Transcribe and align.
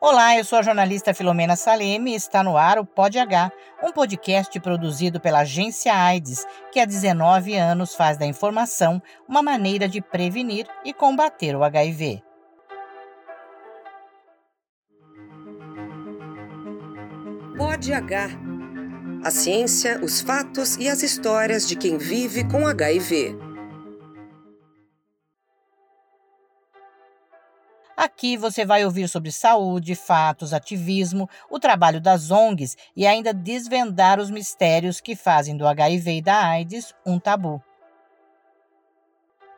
Olá, 0.00 0.38
eu 0.38 0.44
sou 0.44 0.60
a 0.60 0.62
jornalista 0.62 1.12
Filomena 1.12 1.56
Saleme 1.56 2.12
e 2.12 2.14
está 2.14 2.40
no 2.40 2.56
ar 2.56 2.78
o 2.78 2.86
Pod 2.86 3.18
H, 3.18 3.50
um 3.82 3.90
podcast 3.90 4.60
produzido 4.60 5.18
pela 5.18 5.40
agência 5.40 5.92
AIDS, 5.92 6.46
que 6.70 6.78
há 6.78 6.84
19 6.84 7.56
anos 7.56 7.96
faz 7.96 8.16
da 8.16 8.24
informação 8.24 9.02
uma 9.28 9.42
maneira 9.42 9.88
de 9.88 10.00
prevenir 10.00 10.68
e 10.84 10.94
combater 10.94 11.56
o 11.56 11.64
HIV. 11.64 12.22
Pod 17.56 17.92
H. 17.92 18.28
A 19.24 19.30
ciência, 19.32 19.98
os 20.00 20.20
fatos 20.20 20.76
e 20.76 20.88
as 20.88 21.02
histórias 21.02 21.66
de 21.66 21.74
quem 21.74 21.98
vive 21.98 22.48
com 22.48 22.68
HIV. 22.68 23.47
Aqui 27.98 28.36
você 28.36 28.64
vai 28.64 28.84
ouvir 28.84 29.08
sobre 29.08 29.32
saúde, 29.32 29.96
fatos, 29.96 30.54
ativismo, 30.54 31.28
o 31.50 31.58
trabalho 31.58 32.00
das 32.00 32.30
ONGs 32.30 32.76
e 32.94 33.04
ainda 33.04 33.34
desvendar 33.34 34.20
os 34.20 34.30
mistérios 34.30 35.00
que 35.00 35.16
fazem 35.16 35.56
do 35.56 35.66
HIV 35.66 36.18
e 36.18 36.22
da 36.22 36.46
AIDS 36.46 36.94
um 37.04 37.18
tabu. 37.18 37.60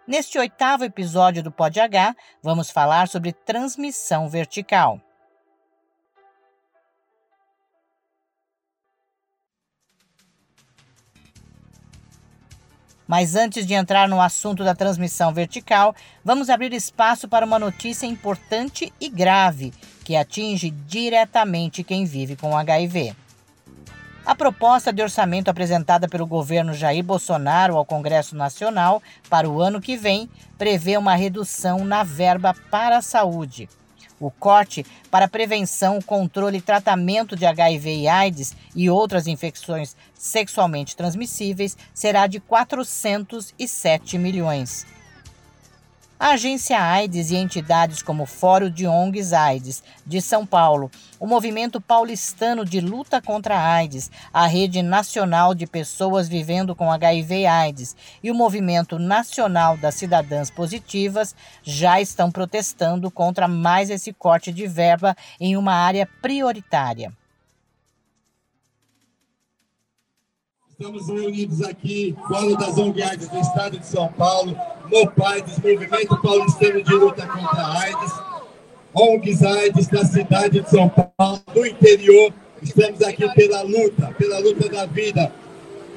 Neste 0.06 0.38
oitavo 0.38 0.84
episódio 0.84 1.42
do 1.42 1.52
Pod 1.52 1.79
H, 1.79 2.16
vamos 2.42 2.70
falar 2.70 3.09
sobre 3.09 3.34
transmissão 3.34 4.27
vertical. 4.27 4.98
Mas 13.10 13.34
antes 13.34 13.66
de 13.66 13.74
entrar 13.74 14.09
no 14.09 14.20
assunto 14.20 14.62
da 14.62 14.73
transmissão 14.73 15.34
vertical, 15.34 15.96
vamos 16.24 16.48
abrir 16.48 16.73
espaço 16.73 17.27
para 17.27 17.45
uma 17.45 17.59
notícia 17.59 18.06
importante 18.06 18.92
e 19.01 19.09
grave 19.09 19.74
que 20.05 20.14
atinge 20.14 20.70
diretamente 20.70 21.82
quem 21.82 22.04
vive 22.04 22.37
com 22.37 22.57
HIV. 22.57 23.16
A 24.24 24.32
proposta 24.32 24.93
de 24.93 25.02
orçamento 25.02 25.48
apresentada 25.48 26.09
pelo 26.09 26.24
governo 26.24 26.73
Jair 26.73 27.02
Bolsonaro 27.02 27.76
ao 27.76 27.85
Congresso 27.85 28.37
Nacional 28.37 29.02
para 29.29 29.51
o 29.51 29.60
ano 29.60 29.80
que 29.80 29.96
vem 29.96 30.30
prevê 30.57 30.96
uma 30.96 31.16
redução 31.16 31.85
na 31.85 32.04
verba 32.04 32.54
para 32.70 32.98
a 32.98 33.02
saúde. 33.02 33.68
O 34.21 34.30
corte 34.30 34.85
para 35.10 35.26
prevenção, 35.26 35.99
controle 36.02 36.59
e 36.59 36.63
tratamento 36.63 37.35
de 37.35 37.46
HIV 37.46 38.01
e 38.01 38.07
AIDS 38.07 38.54
e 38.76 38.90
outras 38.90 39.26
infecções 39.26 39.96
sexualmente 40.13 40.95
transmissíveis 40.95 41.76
será 41.95 42.26
de 42.26 42.38
407 42.38 44.18
milhões. 44.18 44.87
A 46.23 46.32
agência 46.32 46.79
AIDS 46.79 47.30
e 47.30 47.37
entidades 47.37 48.02
como 48.02 48.24
o 48.24 48.26
Fórum 48.26 48.68
de 48.68 48.87
ONGs 48.87 49.32
AIDS 49.32 49.82
de 50.07 50.21
São 50.21 50.45
Paulo, 50.45 50.90
o 51.18 51.26
Movimento 51.26 51.80
Paulistano 51.80 52.63
de 52.63 52.79
Luta 52.79 53.23
contra 53.23 53.57
a 53.57 53.73
AIDS, 53.73 54.10
a 54.30 54.46
Rede 54.46 54.82
Nacional 54.82 55.54
de 55.54 55.66
Pessoas 55.66 56.29
Vivendo 56.29 56.76
com 56.76 56.93
HIV 56.93 57.46
AIDS 57.46 57.96
e 58.23 58.30
o 58.30 58.35
Movimento 58.35 58.98
Nacional 58.98 59.79
das 59.79 59.95
Cidadãs 59.95 60.51
Positivas 60.51 61.35
já 61.63 62.02
estão 62.02 62.30
protestando 62.30 63.10
contra 63.10 63.48
mais 63.48 63.88
esse 63.88 64.12
corte 64.12 64.53
de 64.53 64.66
verba 64.66 65.16
em 65.41 65.56
uma 65.56 65.72
área 65.72 66.06
prioritária. 66.21 67.10
Estamos 70.81 71.09
reunidos 71.09 71.60
aqui, 71.60 72.16
fora 72.26 72.56
das 72.56 72.78
ONGs 72.78 73.28
do 73.28 73.38
Estado 73.38 73.78
de 73.78 73.86
São 73.86 74.09
Paulo, 74.14 74.56
no 74.91 75.10
PAIDES, 75.10 75.59
Movimento 75.59 76.16
Paulistano 76.22 76.82
de 76.82 76.94
Luta 76.94 77.26
contra 77.26 77.60
a 77.60 77.81
AIDS, 77.82 78.12
ONGs 78.94 79.42
AIDS 79.42 79.88
da 79.88 80.06
cidade 80.06 80.60
de 80.60 80.70
São 80.70 80.88
Paulo, 80.88 81.42
do 81.53 81.66
interior. 81.66 82.32
Estamos 82.62 83.03
aqui 83.03 83.28
pela 83.34 83.60
luta, 83.60 84.14
pela 84.16 84.38
luta 84.38 84.70
da 84.70 84.86
vida, 84.86 85.30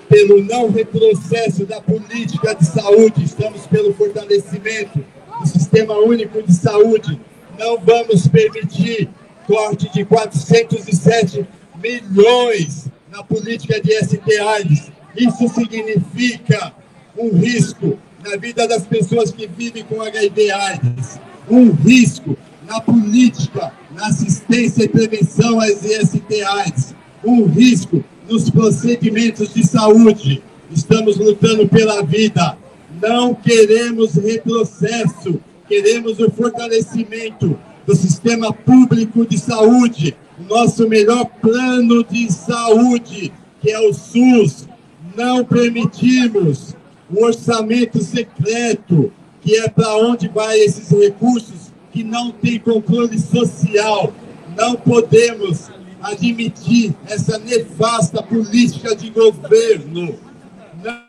pelo 0.09 0.43
não 0.43 0.69
retrocesso 0.69 1.65
da 1.65 1.79
política 1.79 2.53
de 2.53 2.65
saúde, 2.65 3.23
estamos 3.23 3.65
pelo 3.67 3.93
fortalecimento 3.93 4.99
do 5.39 5.47
Sistema 5.47 5.93
Único 5.93 6.43
de 6.43 6.53
Saúde. 6.53 7.21
Não 7.57 7.79
vamos 7.79 8.27
permitir 8.27 9.09
corte 9.47 9.89
de 9.93 10.03
407 10.03 11.47
milhões 11.81 12.91
na 13.13 13.23
política 13.23 13.79
de 13.79 13.93
ST-AIDS. 13.93 14.91
Isso 15.15 15.47
significa 15.49 16.73
um 17.15 17.29
risco 17.37 17.99
na 18.23 18.35
vida 18.37 18.67
das 18.67 18.87
pessoas 18.87 19.31
que 19.31 19.45
vivem 19.45 19.83
com 19.83 20.01
HIV-AIDS, 20.01 21.19
um 21.47 21.71
risco 21.71 22.35
na 22.65 22.81
política, 22.81 23.71
na 23.93 24.07
assistência 24.07 24.83
e 24.83 24.89
prevenção 24.89 25.59
às 25.59 25.85
IST-AIDS, 25.85 26.95
um 27.23 27.45
risco 27.45 28.03
nos 28.27 28.49
procedimentos 28.49 29.53
de 29.53 29.63
saúde. 29.63 30.41
Estamos 30.71 31.17
lutando 31.17 31.67
pela 31.67 32.01
vida. 32.01 32.57
Não 32.99 33.35
queremos 33.35 34.15
retrocesso, 34.15 35.39
queremos 35.67 36.19
o 36.19 36.31
fortalecimento 36.31 37.59
do 37.85 37.95
sistema 37.95 38.53
público 38.53 39.25
de 39.25 39.37
saúde, 39.37 40.15
nosso 40.49 40.87
melhor 40.87 41.25
plano 41.41 42.03
de 42.03 42.31
saúde, 42.31 43.31
que 43.61 43.71
é 43.71 43.79
o 43.79 43.93
SUS. 43.93 44.67
Não 45.15 45.43
permitimos 45.45 46.75
o 47.09 47.23
orçamento 47.23 48.01
secreto, 48.01 49.11
que 49.41 49.55
é 49.57 49.69
para 49.69 49.95
onde 49.97 50.27
vai 50.27 50.57
esses 50.59 50.89
recursos 50.89 51.71
que 51.91 52.03
não 52.03 52.31
tem 52.31 52.59
controle 52.59 53.19
social. 53.19 54.13
Não 54.57 54.75
podemos 54.75 55.69
admitir 56.01 56.93
essa 57.07 57.37
nefasta 57.37 58.23
política 58.23 58.95
de 58.95 59.09
governo. 59.09 60.15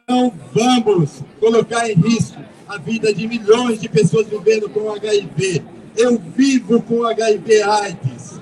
Não 0.08 0.32
vamos 0.52 1.22
colocar 1.40 1.88
em 1.90 1.94
risco 1.94 2.40
a 2.68 2.78
vida 2.78 3.12
de 3.12 3.26
milhões 3.26 3.80
de 3.80 3.88
pessoas 3.88 4.26
vivendo 4.28 4.68
com 4.68 4.92
HIV. 4.92 5.62
Eu 5.96 6.18
vivo 6.18 6.82
com 6.82 7.04
HIV 7.04 7.62
AIDS 7.62 8.40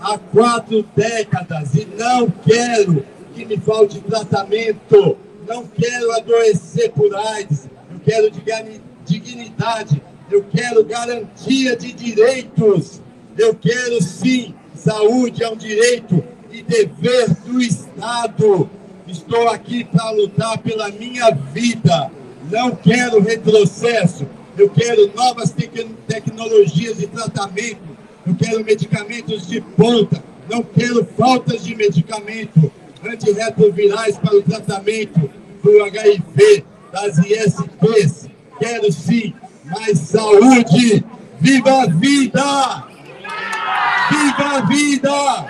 há 0.00 0.18
quatro 0.18 0.84
décadas 0.94 1.74
e 1.74 1.86
não 1.98 2.30
quero 2.30 3.04
que 3.34 3.44
me 3.44 3.56
falte 3.56 4.00
tratamento, 4.00 5.16
não 5.46 5.66
quero 5.66 6.12
adoecer 6.12 6.90
por 6.92 7.14
AIDS, 7.14 7.68
eu 7.90 7.98
quero 8.04 8.30
dignidade, 9.04 10.02
eu 10.30 10.44
quero 10.44 10.84
garantia 10.84 11.76
de 11.76 11.92
direitos, 11.92 13.00
eu 13.36 13.54
quero 13.54 14.02
sim, 14.02 14.54
saúde 14.74 15.42
é 15.42 15.48
um 15.48 15.56
direito 15.56 16.22
e 16.50 16.62
dever 16.62 17.30
do 17.46 17.60
Estado. 17.60 18.68
Estou 19.06 19.48
aqui 19.48 19.84
para 19.84 20.10
lutar 20.10 20.58
pela 20.58 20.90
minha 20.90 21.30
vida, 21.30 22.10
não 22.50 22.76
quero 22.76 23.22
retrocesso, 23.22 24.26
eu 24.58 24.68
quero 24.70 25.12
novas 25.14 25.54
tecnologias 26.06 26.98
de 26.98 27.06
tratamento 27.06 27.98
eu 28.28 28.34
quero 28.34 28.62
medicamentos 28.62 29.46
de 29.46 29.58
ponta, 29.58 30.22
não 30.50 30.62
quero 30.62 31.02
faltas 31.16 31.64
de 31.64 31.74
medicamento 31.74 32.70
antirretrovirais 33.02 34.18
para 34.18 34.36
o 34.36 34.42
tratamento 34.42 35.30
do 35.62 35.82
HIV, 35.84 36.62
das 36.92 37.16
ISTs. 37.16 38.28
Quero 38.58 38.92
sim 38.92 39.32
mais 39.64 39.98
saúde. 39.98 41.02
Viva 41.40 41.84
a 41.84 41.86
vida! 41.86 42.86
Viva 44.10 44.56
a 44.56 44.60
vida! 44.66 45.46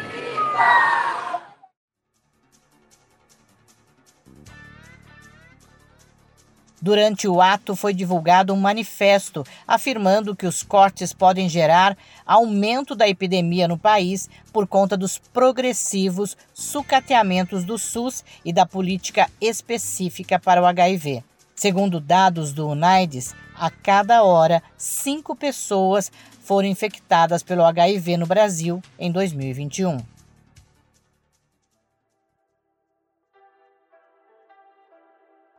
Durante 6.81 7.27
o 7.27 7.41
ato 7.41 7.75
foi 7.75 7.93
divulgado 7.93 8.55
um 8.55 8.57
manifesto 8.57 9.45
afirmando 9.67 10.37
que 10.37 10.47
os 10.47 10.63
cortes 10.63 11.13
podem 11.13 11.49
gerar 11.49 11.97
aumento 12.25 12.95
da 12.95 13.09
epidemia 13.09 13.67
no 13.67 13.77
país 13.77 14.31
por 14.53 14.67
conta 14.67 14.97
dos 14.97 15.19
progressivos 15.19 16.37
sucateamentos 16.55 17.65
do 17.65 17.77
SUS 17.77 18.25
e 18.45 18.53
da 18.53 18.65
política 18.65 19.29
específica 19.41 20.39
para 20.39 20.63
o 20.63 20.67
HIV. 20.67 21.25
Segundo 21.57 21.99
dados 21.99 22.53
do 22.53 22.69
UNAIDS, 22.69 23.35
a 23.57 23.69
cada 23.69 24.23
hora, 24.23 24.63
cinco 24.77 25.35
pessoas 25.35 26.13
foram 26.45 26.69
infectadas 26.69 27.43
pelo 27.43 27.65
HIV 27.65 28.17
no 28.19 28.27
Brasil 28.27 28.81
em 28.97 29.11
2021. 29.11 29.99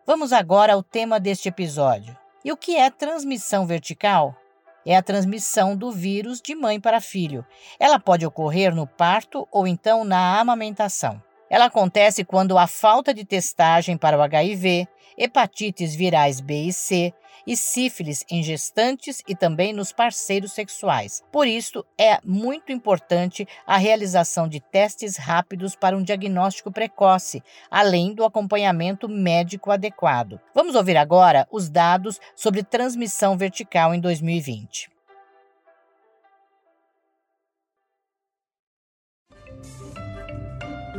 Vamos 0.10 0.34
agora 0.34 0.74
ao 0.74 0.82
tema 0.82 1.20
deste 1.20 1.50
episódio. 1.50 2.18
E 2.44 2.52
o 2.52 2.58
que 2.58 2.76
é 2.76 2.90
transmissão 2.90 3.68
vertical? 3.68 4.36
É 4.84 4.98
a 4.98 5.04
transmissão 5.04 5.76
do 5.76 5.92
vírus 5.92 6.42
de 6.42 6.56
mãe 6.56 6.80
para 6.80 7.00
filho. 7.00 7.46
Ela 7.80 8.00
pode 8.00 8.26
ocorrer 8.26 8.74
no 8.74 8.88
parto 8.88 9.48
ou 9.52 9.68
então 9.68 10.04
na 10.04 10.40
amamentação. 10.40 11.22
Ela 11.48 11.66
acontece 11.66 12.26
quando 12.26 12.58
há 12.58 12.66
falta 12.66 13.14
de 13.14 13.24
testagem 13.24 13.98
para 13.98 14.18
o 14.18 14.22
HIV, 14.24 14.88
hepatites 15.16 15.94
virais 15.94 16.42
B 16.42 16.64
e 16.64 16.74
C 16.74 17.14
e 17.50 17.58
sífilis 17.58 18.24
em 18.30 18.44
gestantes 18.44 19.24
e 19.28 19.36
também 19.36 19.74
nos 19.74 19.92
parceiros 19.92 20.52
sexuais. 20.52 21.24
Por 21.32 21.48
isso, 21.48 21.84
é 21.98 22.20
muito 22.24 22.72
importante 22.72 23.48
a 23.66 23.76
realização 23.76 24.48
de 24.48 24.60
testes 24.60 25.18
rápidos 25.18 25.76
para 25.76 25.98
um 25.98 26.04
diagnóstico 26.04 26.72
precoce, 26.72 27.42
além 27.72 28.14
do 28.14 28.24
acompanhamento 28.24 29.10
médico 29.10 29.72
adequado. 29.72 30.40
Vamos 30.54 30.76
ouvir 30.76 30.96
agora 30.96 31.48
os 31.52 31.72
dados 31.72 32.20
sobre 32.36 32.62
transmissão 32.62 33.36
vertical 33.36 33.96
em 33.96 34.00
2020. 34.00 34.92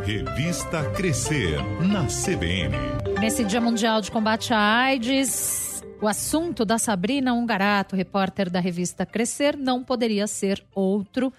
Revista 0.05 0.91
Crescer, 0.96 1.62
na 1.81 2.06
CBN. 2.06 2.75
Nesse 3.20 3.44
Dia 3.44 3.61
Mundial 3.61 4.00
de 4.00 4.11
Combate 4.11 4.53
à 4.53 4.58
AIDS, 4.58 5.69
o 6.02 6.08
assunto 6.08 6.64
da 6.64 6.79
Sabrina 6.79 7.35
Ungarato, 7.35 7.94
repórter 7.94 8.49
da 8.49 8.58
revista 8.58 9.05
Crescer, 9.05 9.56
não 9.56 9.85
poderia 9.85 10.26
ser 10.26 10.64
outro. 10.75 11.32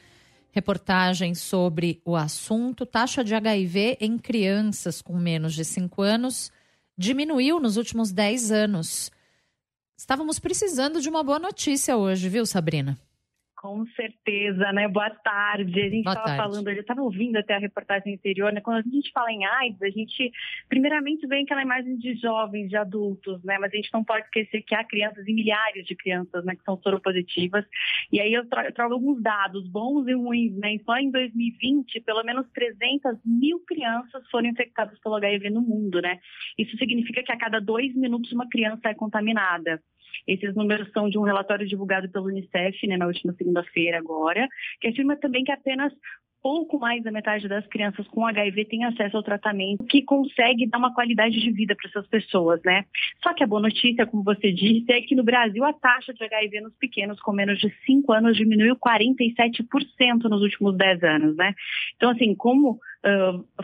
Reportagem 0.51 1.33
sobre 1.33 1.99
o 2.05 2.15
assunto. 2.15 2.85
Taxa 2.85 3.23
de 3.23 3.33
HIV 3.33 3.97
em 3.99 4.17
crianças 4.19 5.01
com 5.01 5.17
menos 5.17 5.53
de 5.53 5.65
5 5.65 6.01
anos 6.01 6.51
diminuiu 6.95 7.59
nos 7.59 7.77
últimos 7.77 8.11
10 8.11 8.51
anos. 8.51 9.11
Estávamos 9.97 10.37
precisando 10.37 11.01
de 11.01 11.09
uma 11.09 11.23
boa 11.23 11.39
notícia 11.39 11.97
hoje, 11.97 12.29
viu, 12.29 12.45
Sabrina? 12.45 12.97
Com 13.61 13.85
certeza, 13.95 14.73
né? 14.73 14.87
Boa 14.87 15.11
tarde. 15.11 15.79
A 15.79 15.89
gente 15.89 16.07
estava 16.07 16.35
falando, 16.35 16.67
eu 16.67 16.81
estava 16.81 17.03
ouvindo 17.03 17.35
até 17.35 17.53
a 17.53 17.59
reportagem 17.59 18.15
anterior, 18.15 18.51
né? 18.51 18.59
Quando 18.59 18.77
a 18.77 18.81
gente 18.81 19.11
fala 19.11 19.31
em 19.31 19.45
AIDS, 19.45 19.79
a 19.83 19.89
gente 19.91 20.31
primeiramente 20.67 21.27
vem 21.27 21.43
aquela 21.43 21.61
imagem 21.61 21.95
de 21.95 22.15
jovens, 22.15 22.69
de 22.69 22.75
adultos, 22.75 23.43
né? 23.43 23.59
Mas 23.59 23.71
a 23.71 23.75
gente 23.75 23.93
não 23.93 24.03
pode 24.03 24.25
esquecer 24.25 24.63
que 24.63 24.73
há 24.73 24.83
crianças 24.83 25.27
e 25.27 25.31
milhares 25.31 25.85
de 25.85 25.95
crianças, 25.95 26.43
né, 26.43 26.55
que 26.55 26.63
são 26.63 26.75
soropositivas. 26.81 27.63
E 28.11 28.19
aí 28.19 28.33
eu, 28.33 28.49
tra 28.49 28.65
eu 28.65 28.73
trago 28.73 28.95
alguns 28.95 29.21
dados 29.21 29.67
bons 29.67 30.07
e 30.07 30.15
ruins, 30.15 30.57
né? 30.57 30.79
Só 30.83 30.97
em 30.97 31.11
2020, 31.11 32.01
pelo 32.01 32.23
menos 32.23 32.49
300 32.55 33.19
mil 33.23 33.59
crianças 33.67 34.27
foram 34.31 34.47
infectadas 34.47 34.99
pelo 35.01 35.17
HIV 35.17 35.51
no 35.51 35.61
mundo, 35.61 36.01
né? 36.01 36.19
Isso 36.57 36.75
significa 36.77 37.21
que 37.21 37.31
a 37.31 37.37
cada 37.37 37.61
dois 37.61 37.93
minutos 37.93 38.31
uma 38.31 38.49
criança 38.49 38.89
é 38.89 38.95
contaminada. 38.95 39.79
Esses 40.27 40.55
números 40.55 40.89
são 40.91 41.09
de 41.09 41.17
um 41.17 41.23
relatório 41.23 41.67
divulgado 41.67 42.09
pelo 42.09 42.25
Unicef 42.25 42.87
né, 42.87 42.97
na 42.97 43.07
última 43.07 43.33
segunda-feira 43.33 43.97
agora, 43.97 44.47
que 44.79 44.87
afirma 44.87 45.15
também 45.15 45.43
que 45.43 45.51
apenas 45.51 45.93
pouco 46.41 46.79
mais 46.79 47.03
da 47.03 47.11
metade 47.11 47.47
das 47.47 47.65
crianças 47.67 48.07
com 48.07 48.25
HIV 48.25 48.65
tem 48.65 48.83
acesso 48.83 49.15
ao 49.15 49.23
tratamento 49.23 49.85
que 49.85 50.01
consegue 50.01 50.67
dar 50.67 50.79
uma 50.79 50.93
qualidade 50.93 51.39
de 51.39 51.51
vida 51.51 51.75
para 51.75 51.89
essas 51.89 52.07
pessoas, 52.07 52.59
né? 52.65 52.85
Só 53.23 53.33
que 53.33 53.43
a 53.43 53.47
boa 53.47 53.61
notícia, 53.61 54.05
como 54.05 54.23
você 54.23 54.51
disse, 54.51 54.91
é 54.91 55.01
que 55.01 55.15
no 55.15 55.23
Brasil 55.23 55.63
a 55.63 55.73
taxa 55.73 56.13
de 56.13 56.23
HIV 56.23 56.61
nos 56.61 56.75
pequenos 56.75 57.19
com 57.21 57.31
menos 57.31 57.59
de 57.59 57.71
5 57.85 58.11
anos 58.11 58.35
diminuiu 58.35 58.75
47% 58.75 60.23
nos 60.23 60.41
últimos 60.41 60.75
10 60.75 61.03
anos, 61.03 61.35
né? 61.35 61.53
Então, 61.95 62.09
assim, 62.09 62.33
como 62.35 62.79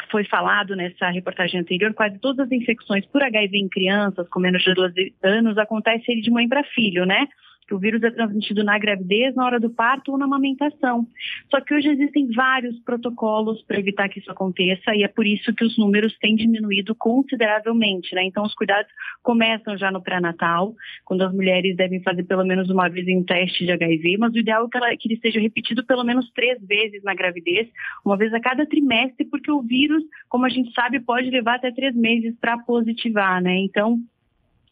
foi 0.10 0.24
falado 0.24 0.75
nessa 0.75 1.10
reportagem 1.10 1.60
anterior, 1.60 1.94
quase 1.94 2.18
todas 2.19 2.48
as 2.48 2.51
infecções 2.51 3.06
por 3.06 3.22
HIV 3.22 3.57
em 3.57 3.69
crianças 3.69 4.28
com 4.30 4.39
menos 4.39 4.63
de 4.63 4.74
12 4.74 5.13
anos 5.24 5.57
acontecem 5.57 6.19
de 6.22 6.31
mãe 6.31 6.48
para 6.48 6.63
filho, 6.63 7.06
né? 7.06 7.28
Que 7.67 7.73
o 7.73 7.79
vírus 7.79 8.01
é 8.01 8.09
transmitido 8.09 8.63
na 8.63 8.79
gravidez, 8.79 9.35
na 9.35 9.45
hora 9.45 9.59
do 9.59 9.69
parto 9.69 10.11
ou 10.11 10.17
na 10.17 10.25
amamentação. 10.25 11.05
Só 11.51 11.59
que 11.59 11.73
hoje 11.73 11.89
existem 11.89 12.31
vários 12.31 12.79
protocolos 12.79 13.61
para 13.63 13.79
evitar 13.79 14.07
que 14.07 14.19
isso 14.19 14.31
aconteça 14.31 14.95
e 14.95 15.03
é 15.03 15.07
por 15.07 15.25
isso 15.25 15.53
que 15.53 15.65
os 15.65 15.77
números 15.77 16.17
têm 16.19 16.35
diminuído 16.35 16.95
consideravelmente, 16.95 18.15
né? 18.15 18.23
Então 18.23 18.43
os 18.43 18.53
cuidados 18.53 18.89
começam 19.21 19.77
já 19.77 19.91
no 19.91 20.01
pré-natal, 20.01 20.73
quando 21.03 21.23
as 21.23 21.33
mulheres 21.33 21.75
devem 21.75 22.01
fazer 22.01 22.23
pelo 22.23 22.45
menos 22.45 22.69
uma 22.69 22.87
vez 22.87 23.05
um 23.07 23.23
teste 23.23 23.65
de 23.65 23.71
HIV, 23.71 24.17
mas 24.17 24.33
o 24.33 24.37
ideal 24.37 24.65
é 24.65 24.69
que, 24.69 24.77
ela, 24.77 24.97
que 24.97 25.07
ele 25.09 25.19
seja 25.19 25.39
repetido 25.39 25.85
pelo 25.85 26.03
menos 26.03 26.31
três 26.31 26.59
vezes 26.65 27.03
na 27.03 27.13
gravidez, 27.13 27.67
uma 28.05 28.15
vez 28.15 28.33
a 28.33 28.39
cada 28.39 28.65
trimestre, 28.65 29.25
porque 29.25 29.51
o 29.51 29.61
vírus, 29.61 30.03
como 30.29 30.45
a 30.45 30.49
gente 30.49 30.71
sabe, 30.73 30.99
pode 30.99 31.29
levar 31.29 31.55
até 31.55 31.71
três 31.71 31.95
meses 31.95 32.35
para 32.39 32.57
positivar, 32.59 33.41
né? 33.41 33.57
Então 33.57 33.99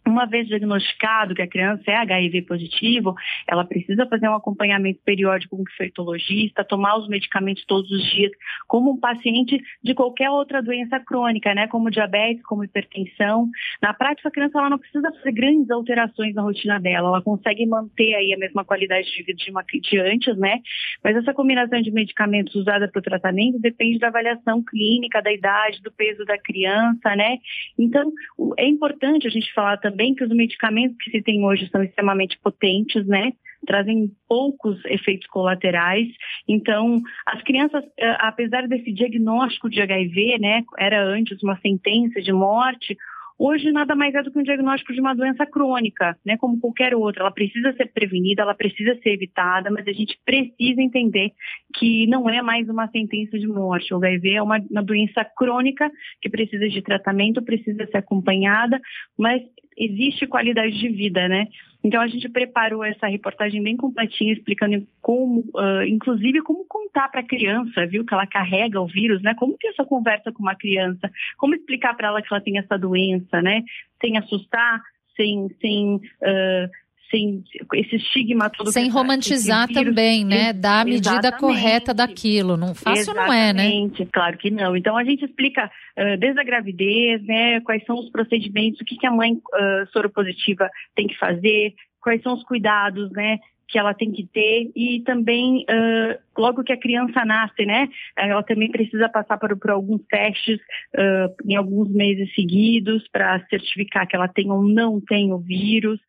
uma 0.07 0.25
vez 0.25 0.47
diagnosticado 0.47 1.33
que 1.33 1.41
a 1.41 1.47
criança 1.47 1.83
é 1.87 1.95
HIV 1.95 2.43
positivo, 2.43 3.15
ela 3.47 3.65
precisa 3.65 4.05
fazer 4.05 4.29
um 4.29 4.35
acompanhamento 4.35 4.99
periódico 5.03 5.55
com 5.55 5.63
o 5.63 5.65
infectologista, 5.65 6.63
tomar 6.63 6.97
os 6.97 7.07
medicamentos 7.07 7.65
todos 7.65 7.89
os 7.91 8.03
dias, 8.11 8.31
como 8.67 8.91
um 8.91 8.99
paciente 8.99 9.59
de 9.83 9.93
qualquer 9.93 10.29
outra 10.29 10.61
doença 10.61 10.99
crônica, 10.99 11.53
né, 11.53 11.67
como 11.67 11.89
diabetes, 11.89 12.43
como 12.43 12.63
hipertensão. 12.63 13.49
Na 13.81 13.93
prática, 13.93 14.29
a 14.29 14.31
criança 14.31 14.59
ela 14.59 14.69
não 14.69 14.77
precisa 14.77 15.11
fazer 15.11 15.31
grandes 15.31 15.69
alterações 15.71 16.35
na 16.35 16.43
rotina 16.43 16.79
dela, 16.79 17.09
ela 17.09 17.21
consegue 17.21 17.65
manter 17.65 18.13
aí 18.15 18.33
a 18.33 18.37
mesma 18.37 18.63
qualidade 18.63 19.07
de 19.11 19.23
vida 19.23 19.33
de, 19.33 19.51
uma, 19.51 19.63
de 19.63 19.99
antes, 19.99 20.37
né? 20.37 20.61
Mas 21.03 21.15
essa 21.15 21.33
combinação 21.33 21.81
de 21.81 21.91
medicamentos 21.91 22.53
usada 22.55 22.87
para 22.87 22.99
o 22.99 23.03
tratamento 23.03 23.59
depende 23.59 23.99
da 23.99 24.07
avaliação 24.07 24.63
clínica, 24.63 25.21
da 25.21 25.33
idade, 25.33 25.81
do 25.81 25.91
peso 25.91 26.23
da 26.25 26.37
criança, 26.37 27.15
né? 27.15 27.37
Então, 27.77 28.11
é 28.57 28.67
importante 28.67 29.27
a 29.27 29.29
gente 29.29 29.51
falar 29.53 29.77
também 29.77 29.94
também 29.95 30.13
que 30.13 30.25
os 30.25 30.29
medicamentos 30.29 30.97
que 30.97 31.09
se 31.09 31.21
tem 31.21 31.45
hoje 31.45 31.69
são 31.69 31.81
extremamente 31.81 32.37
potentes, 32.43 33.07
né? 33.07 33.31
Trazem 33.65 34.11
poucos 34.27 34.83
efeitos 34.85 35.25
colaterais. 35.27 36.07
Então, 36.47 37.01
as 37.25 37.41
crianças, 37.43 37.83
eh, 37.97 38.17
apesar 38.19 38.67
desse 38.67 38.91
diagnóstico 38.91 39.69
de 39.69 39.81
HIV, 39.81 40.37
né, 40.37 40.63
era 40.77 41.01
antes 41.01 41.41
uma 41.41 41.57
sentença 41.61 42.21
de 42.21 42.33
morte, 42.33 42.95
Hoje 43.37 43.69
nada 43.69 43.95
mais 43.95 44.15
é 44.15 44.23
do 44.23 44.31
que 44.31 44.39
um 44.39 44.43
diagnóstico 44.43 44.93
de 44.93 45.01
uma 45.01 45.13
doença 45.13 45.45
crônica, 45.45 46.17
né, 46.25 46.37
como 46.37 46.57
qualquer 46.57 46.95
outra. 46.95 47.21
Ela 47.21 47.31
precisa 47.31 47.73
ser 47.73 47.91
prevenida, 47.91 48.41
ela 48.41 48.55
precisa 48.55 48.95
ser 49.03 49.09
evitada, 49.09 49.69
mas 49.69 49.85
a 49.85 49.91
gente 49.91 50.17
precisa 50.23 50.81
entender 50.81 51.33
que 51.75 52.07
não 52.07 52.29
é 52.29 52.41
mais 52.41 52.69
uma 52.69 52.87
sentença 52.87 53.37
de 53.37 53.45
morte. 53.45 53.93
O 53.93 53.97
HIV 53.97 54.35
é 54.35 54.41
uma, 54.41 54.57
uma 54.71 54.81
doença 54.81 55.25
crônica 55.25 55.91
que 56.21 56.29
precisa 56.29 56.69
de 56.69 56.81
tratamento, 56.81 57.43
precisa 57.43 57.85
ser 57.87 57.97
acompanhada, 57.97 58.79
mas 59.17 59.41
existe 59.77 60.25
qualidade 60.25 60.77
de 60.77 60.89
vida, 60.89 61.27
né? 61.27 61.47
Então 61.83 62.01
a 62.01 62.07
gente 62.07 62.27
preparou 62.29 62.83
essa 62.83 63.07
reportagem 63.07 63.61
bem 63.61 63.77
completinha, 63.77 64.33
explicando 64.33 64.87
como, 65.01 65.41
uh, 65.53 65.83
inclusive, 65.87 66.41
como 66.41 66.65
contar 66.65 67.09
para 67.09 67.21
a 67.21 67.27
criança, 67.27 67.85
viu, 67.85 68.05
que 68.05 68.13
ela 68.13 68.25
carrega 68.25 68.81
o 68.81 68.87
vírus, 68.87 69.21
né? 69.21 69.35
Como 69.35 69.57
ter 69.57 69.67
essa 69.67 69.85
conversa 69.85 70.31
com 70.31 70.41
uma 70.41 70.55
criança, 70.55 71.11
como 71.37 71.53
explicar 71.53 71.95
para 71.95 72.07
ela 72.07 72.21
que 72.21 72.27
ela 72.31 72.41
tem 72.41 72.57
essa 72.57 72.77
doença, 72.77 73.41
né? 73.41 73.63
Sem 74.01 74.17
assustar, 74.17 74.81
sem, 75.15 75.49
sem 75.61 75.95
uh, 75.95 76.69
sem 77.09 77.43
esse 77.73 77.95
estigma 77.95 78.49
todo. 78.49 78.71
Sem 78.71 78.89
romantizar 78.89 79.67
vírus, 79.67 79.83
também, 79.83 80.25
né? 80.25 80.53
Dar 80.53 80.81
a 80.81 80.85
medida 80.85 81.31
correta 81.31 81.93
daquilo. 81.93 82.57
Não 82.57 82.73
fácil 82.73 83.13
exatamente, 83.13 83.27
não 83.27 83.33
é, 83.33 83.53
né? 83.53 84.09
Claro 84.11 84.37
que 84.37 84.51
não. 84.51 84.75
Então 84.75 84.97
a 84.97 85.03
gente 85.03 85.25
explica 85.25 85.65
uh, 85.65 86.17
desde 86.17 86.39
a 86.39 86.43
gravidez, 86.43 87.23
né? 87.23 87.59
Quais 87.61 87.83
são 87.85 87.97
os 87.97 88.09
procedimentos, 88.09 88.81
o 88.81 88.85
que, 88.85 88.97
que 88.97 89.07
a 89.07 89.11
mãe 89.11 89.33
uh, 89.33 89.87
soropositiva 89.91 90.69
tem 90.95 91.07
que 91.07 91.17
fazer, 91.17 91.73
quais 92.01 92.21
são 92.21 92.33
os 92.33 92.43
cuidados, 92.43 93.11
né? 93.11 93.39
que 93.67 93.79
ela 93.79 93.93
tem 93.93 94.11
que 94.11 94.25
ter 94.27 94.71
e 94.75 95.01
também 95.01 95.65
uh, 95.69 96.19
logo 96.37 96.63
que 96.63 96.71
a 96.71 96.79
criança 96.79 97.25
nasce, 97.25 97.65
né, 97.65 97.89
ela 98.15 98.43
também 98.43 98.69
precisa 98.69 99.09
passar 99.09 99.37
por, 99.37 99.57
por 99.57 99.71
alguns 99.71 100.01
testes 100.05 100.59
uh, 100.95 101.35
em 101.45 101.55
alguns 101.55 101.89
meses 101.89 102.33
seguidos 102.35 103.07
para 103.07 103.43
certificar 103.49 104.07
que 104.07 104.15
ela 104.15 104.27
tem 104.27 104.51
ou 104.51 104.63
não 104.63 105.01
tem 105.01 105.33
o 105.33 105.39
vírus. 105.39 105.99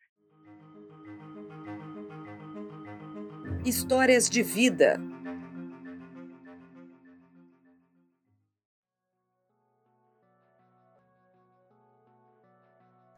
Histórias 3.67 4.29
de 4.29 4.41
vida. 4.41 4.97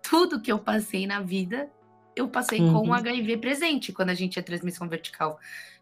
Tudo 0.02 0.42
que 0.42 0.52
eu 0.52 0.58
passei 0.58 1.06
na 1.06 1.22
vida, 1.22 1.72
eu 2.20 2.28
passei 2.28 2.60
uhum. 2.60 2.74
com 2.74 2.90
o 2.90 2.94
HIV 2.94 3.38
presente 3.38 3.94
quando 3.94 4.10
a 4.10 4.16
gente 4.16 4.38
é 4.38 4.42
transmissão 4.42 4.88
vertical 4.88 5.40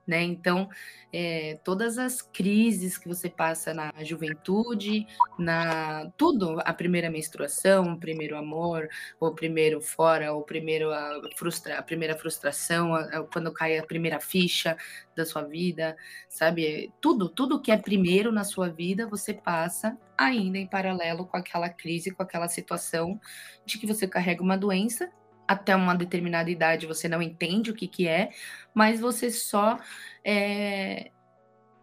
né? 0.07 0.23
Então, 0.23 0.69
é, 1.11 1.59
todas 1.63 1.97
as 1.97 2.21
crises 2.21 2.97
que 2.97 3.07
você 3.07 3.29
passa 3.29 3.73
na 3.73 3.91
juventude, 4.03 5.05
na 5.37 6.09
tudo, 6.17 6.61
a 6.63 6.73
primeira 6.73 7.09
menstruação, 7.09 7.93
o 7.93 7.99
primeiro 7.99 8.37
amor, 8.37 8.87
o 9.19 9.31
primeiro 9.31 9.81
fora, 9.81 10.33
o 10.33 10.41
primeiro 10.41 10.91
a, 10.91 11.19
frustra, 11.35 11.77
a 11.77 11.83
primeira 11.83 12.17
frustração, 12.17 12.95
a, 12.95 13.01
a, 13.01 13.23
quando 13.23 13.51
cai 13.51 13.77
a 13.77 13.85
primeira 13.85 14.19
ficha 14.19 14.77
da 15.15 15.25
sua 15.25 15.43
vida, 15.43 15.97
sabe? 16.29 16.91
Tudo, 17.01 17.27
tudo 17.27 17.61
que 17.61 17.71
é 17.71 17.77
primeiro 17.77 18.31
na 18.31 18.45
sua 18.45 18.69
vida, 18.69 19.07
você 19.07 19.33
passa 19.33 19.97
ainda 20.17 20.57
em 20.57 20.67
paralelo 20.67 21.25
com 21.25 21.37
aquela 21.37 21.69
crise, 21.69 22.11
com 22.11 22.23
aquela 22.23 22.47
situação 22.47 23.19
de 23.65 23.77
que 23.77 23.85
você 23.85 24.07
carrega 24.07 24.41
uma 24.41 24.57
doença 24.57 25.11
até 25.47 25.75
uma 25.75 25.95
determinada 25.95 26.49
idade 26.49 26.85
você 26.85 27.07
não 27.07 27.21
entende 27.21 27.71
o 27.71 27.73
que, 27.73 27.87
que 27.87 28.07
é, 28.07 28.31
mas 28.73 28.99
você 28.99 29.31
só 29.31 29.79
é, 30.23 31.11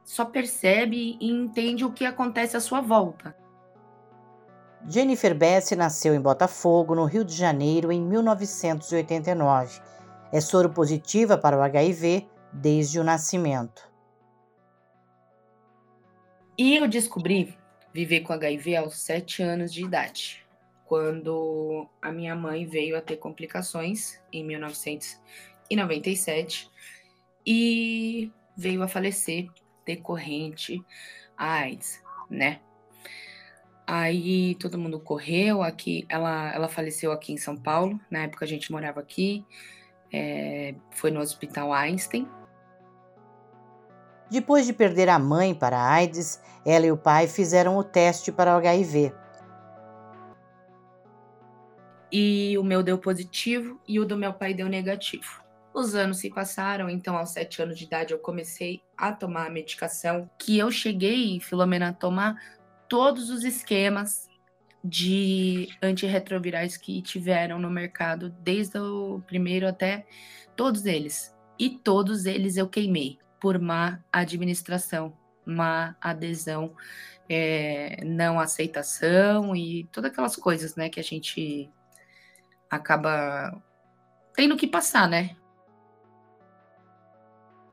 só 0.04 0.24
percebe 0.24 1.16
e 1.20 1.30
entende 1.30 1.84
o 1.84 1.92
que 1.92 2.04
acontece 2.04 2.56
à 2.56 2.60
sua 2.60 2.80
volta. 2.80 3.34
Jennifer 4.86 5.34
Bessie 5.34 5.76
nasceu 5.76 6.14
em 6.14 6.20
Botafogo, 6.20 6.94
no 6.94 7.06
Rio 7.06 7.24
de 7.24 7.34
Janeiro, 7.34 7.90
em 7.90 8.02
1989. 8.02 9.80
É 10.30 10.40
soro 10.40 10.68
positiva 10.68 11.38
para 11.38 11.56
o 11.56 11.62
HIV 11.62 12.28
desde 12.52 13.00
o 13.00 13.04
nascimento. 13.04 13.90
E 16.58 16.76
eu 16.76 16.86
descobri 16.86 17.56
viver 17.92 18.20
com 18.20 18.32
HIV 18.32 18.76
aos 18.76 18.98
sete 18.98 19.42
anos 19.42 19.72
de 19.72 19.84
idade, 19.84 20.43
quando 20.84 21.88
a 22.00 22.12
minha 22.12 22.34
mãe 22.34 22.66
veio 22.66 22.96
a 22.96 23.00
ter 23.00 23.16
complicações 23.16 24.20
em 24.32 24.44
1997 24.44 26.70
e 27.46 28.32
veio 28.56 28.82
a 28.82 28.88
falecer 28.88 29.48
decorrente 29.84 30.82
a 31.36 31.60
AIDS, 31.60 32.02
né? 32.30 32.60
Aí 33.86 34.54
todo 34.54 34.78
mundo 34.78 34.98
correu 34.98 35.62
aqui. 35.62 36.06
Ela, 36.08 36.52
ela 36.54 36.68
faleceu 36.68 37.12
aqui 37.12 37.32
em 37.32 37.36
São 37.36 37.56
Paulo. 37.56 38.00
Na 38.10 38.20
época 38.20 38.44
a 38.44 38.48
gente 38.48 38.72
morava 38.72 39.00
aqui. 39.00 39.44
É, 40.12 40.74
foi 40.90 41.10
no 41.10 41.20
Hospital 41.20 41.72
Einstein. 41.72 42.26
Depois 44.30 44.64
de 44.64 44.72
perder 44.72 45.10
a 45.10 45.18
mãe 45.18 45.54
para 45.54 45.76
a 45.76 45.92
AIDS, 45.92 46.40
ela 46.64 46.86
e 46.86 46.92
o 46.92 46.96
pai 46.96 47.28
fizeram 47.28 47.76
o 47.76 47.84
teste 47.84 48.32
para 48.32 48.54
o 48.54 48.56
HIV. 48.56 49.12
E 52.16 52.56
o 52.58 52.62
meu 52.62 52.80
deu 52.80 52.96
positivo 52.96 53.80
e 53.88 53.98
o 53.98 54.04
do 54.04 54.16
meu 54.16 54.32
pai 54.32 54.54
deu 54.54 54.68
negativo. 54.68 55.42
Os 55.74 55.96
anos 55.96 56.18
se 56.18 56.30
passaram, 56.30 56.88
então 56.88 57.16
aos 57.16 57.30
sete 57.30 57.60
anos 57.60 57.76
de 57.76 57.86
idade 57.86 58.12
eu 58.12 58.20
comecei 58.20 58.80
a 58.96 59.10
tomar 59.10 59.48
a 59.48 59.50
medicação 59.50 60.30
que 60.38 60.56
eu 60.56 60.70
cheguei, 60.70 61.40
Filomena, 61.40 61.88
a 61.88 61.92
tomar 61.92 62.40
todos 62.88 63.30
os 63.30 63.42
esquemas 63.42 64.28
de 64.84 65.68
antirretrovirais 65.82 66.76
que 66.76 67.02
tiveram 67.02 67.58
no 67.58 67.68
mercado, 67.68 68.30
desde 68.44 68.78
o 68.78 69.20
primeiro 69.26 69.66
até 69.66 70.06
todos 70.54 70.86
eles. 70.86 71.34
E 71.58 71.68
todos 71.68 72.26
eles 72.26 72.56
eu 72.56 72.68
queimei 72.68 73.18
por 73.40 73.58
má 73.58 73.98
administração, 74.12 75.16
má 75.44 75.96
adesão, 76.00 76.76
é, 77.28 78.04
não 78.04 78.38
aceitação 78.38 79.56
e 79.56 79.88
todas 79.90 80.12
aquelas 80.12 80.36
coisas, 80.36 80.76
né, 80.76 80.88
que 80.88 81.00
a 81.00 81.02
gente 81.02 81.68
acaba 82.74 83.62
tendo 84.34 84.56
que 84.56 84.66
passar, 84.66 85.08
né? 85.08 85.36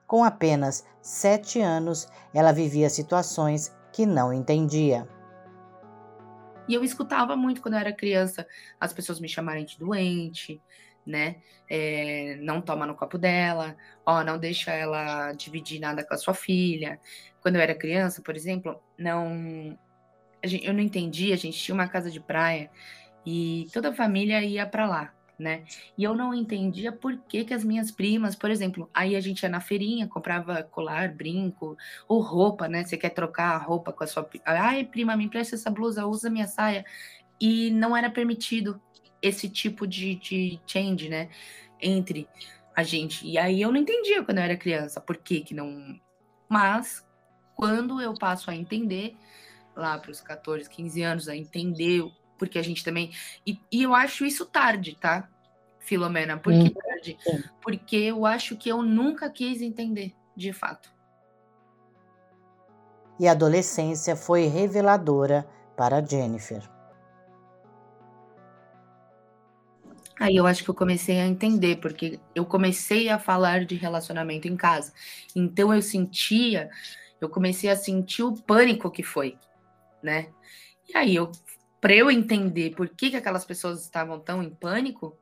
Com 0.07 0.23
apenas 0.23 0.85
sete 1.01 1.59
anos, 1.61 2.07
ela 2.33 2.51
vivia 2.51 2.89
situações 2.89 3.75
que 3.91 4.05
não 4.05 4.33
entendia. 4.33 5.07
E 6.67 6.73
eu 6.73 6.83
escutava 6.83 7.35
muito 7.35 7.61
quando 7.61 7.73
eu 7.73 7.79
era 7.79 7.93
criança 7.93 8.47
as 8.79 8.93
pessoas 8.93 9.19
me 9.19 9.27
chamarem 9.27 9.65
de 9.65 9.77
doente, 9.77 10.61
né? 11.05 11.37
É, 11.69 12.37
não 12.41 12.61
toma 12.61 12.85
no 12.85 12.95
copo 12.95 13.17
dela, 13.17 13.75
ó, 14.05 14.23
não 14.23 14.37
deixa 14.37 14.71
ela 14.71 15.31
dividir 15.33 15.79
nada 15.79 16.05
com 16.05 16.13
a 16.13 16.17
sua 16.17 16.33
filha. 16.33 16.99
Quando 17.41 17.55
eu 17.55 17.61
era 17.61 17.73
criança, 17.75 18.21
por 18.21 18.35
exemplo, 18.35 18.81
não. 18.97 19.77
Eu 20.43 20.73
não 20.73 20.81
entendia, 20.81 21.35
a 21.35 21.37
gente 21.37 21.57
tinha 21.57 21.75
uma 21.75 21.87
casa 21.87 22.09
de 22.09 22.19
praia 22.19 22.69
e 23.25 23.67
toda 23.73 23.89
a 23.89 23.93
família 23.93 24.43
ia 24.43 24.65
para 24.65 24.87
lá 24.87 25.13
né? 25.41 25.63
E 25.97 26.03
eu 26.03 26.13
não 26.15 26.33
entendia 26.33 26.91
por 26.91 27.17
que, 27.17 27.43
que 27.43 27.53
as 27.53 27.63
minhas 27.63 27.91
primas, 27.91 28.35
por 28.35 28.49
exemplo, 28.49 28.89
aí 28.93 29.15
a 29.15 29.19
gente 29.19 29.41
ia 29.41 29.49
na 29.49 29.59
feirinha, 29.59 30.07
comprava 30.07 30.63
colar, 30.63 31.13
brinco, 31.13 31.75
ou 32.07 32.21
roupa, 32.21 32.67
né? 32.67 32.85
Você 32.85 32.95
quer 32.95 33.09
trocar 33.09 33.55
a 33.55 33.57
roupa 33.57 33.91
com 33.91 34.03
a 34.03 34.07
sua. 34.07 34.29
Ai, 34.45 34.85
prima, 34.85 35.17
me 35.17 35.25
empresta 35.25 35.55
essa 35.55 35.71
blusa, 35.71 36.05
usa 36.05 36.29
minha 36.29 36.47
saia. 36.47 36.85
E 37.39 37.71
não 37.71 37.97
era 37.97 38.09
permitido 38.09 38.79
esse 39.21 39.49
tipo 39.49 39.87
de, 39.87 40.15
de 40.15 40.61
change, 40.65 41.09
né? 41.09 41.29
Entre 41.81 42.29
a 42.75 42.83
gente. 42.83 43.27
E 43.27 43.37
aí 43.37 43.61
eu 43.61 43.71
não 43.71 43.79
entendia 43.79 44.23
quando 44.23 44.37
eu 44.37 44.43
era 44.43 44.55
criança, 44.55 45.01
por 45.01 45.17
que 45.17 45.41
que 45.41 45.55
não. 45.55 45.99
Mas 46.47 47.05
quando 47.55 47.99
eu 47.99 48.13
passo 48.13 48.51
a 48.51 48.55
entender, 48.55 49.17
lá 49.75 49.97
para 49.97 50.11
os 50.11 50.21
14, 50.21 50.69
15 50.69 51.01
anos, 51.01 51.27
a 51.27 51.35
entender 51.35 52.03
porque 52.41 52.57
a 52.57 52.63
gente 52.63 52.83
também. 52.83 53.11
E, 53.45 53.59
e 53.71 53.83
eu 53.83 53.93
acho 53.93 54.25
isso 54.25 54.47
tarde, 54.47 54.97
tá, 54.99 55.29
Filomena? 55.77 56.39
Por 56.39 56.51
que 56.51 56.69
hum. 56.69 56.73
tarde? 56.73 57.17
Porque 57.61 57.95
eu 57.97 58.25
acho 58.25 58.57
que 58.57 58.67
eu 58.67 58.81
nunca 58.81 59.29
quis 59.29 59.61
entender, 59.61 60.15
de 60.35 60.51
fato. 60.51 60.91
E 63.19 63.27
a 63.27 63.33
adolescência 63.33 64.15
foi 64.15 64.47
reveladora 64.47 65.47
para 65.77 66.03
Jennifer. 66.03 66.67
Aí 70.19 70.35
eu 70.35 70.47
acho 70.47 70.63
que 70.63 70.69
eu 70.71 70.75
comecei 70.75 71.19
a 71.19 71.27
entender, 71.27 71.75
porque 71.75 72.19
eu 72.33 72.43
comecei 72.43 73.07
a 73.07 73.19
falar 73.19 73.65
de 73.65 73.75
relacionamento 73.75 74.47
em 74.47 74.57
casa. 74.57 74.91
Então 75.35 75.71
eu 75.71 75.81
sentia, 75.83 76.71
eu 77.19 77.29
comecei 77.29 77.69
a 77.69 77.75
sentir 77.75 78.23
o 78.23 78.33
pânico 78.33 78.89
que 78.89 79.03
foi, 79.03 79.37
né? 80.01 80.31
E 80.89 80.97
aí 80.97 81.15
eu 81.15 81.31
para 81.81 81.95
eu 81.95 82.11
entender 82.11 82.75
por 82.75 82.87
que, 82.87 83.09
que 83.09 83.17
aquelas 83.17 83.43
pessoas 83.43 83.81
estavam 83.81 84.19
tão 84.19 84.43
em 84.43 84.51
pânico, 84.51 85.17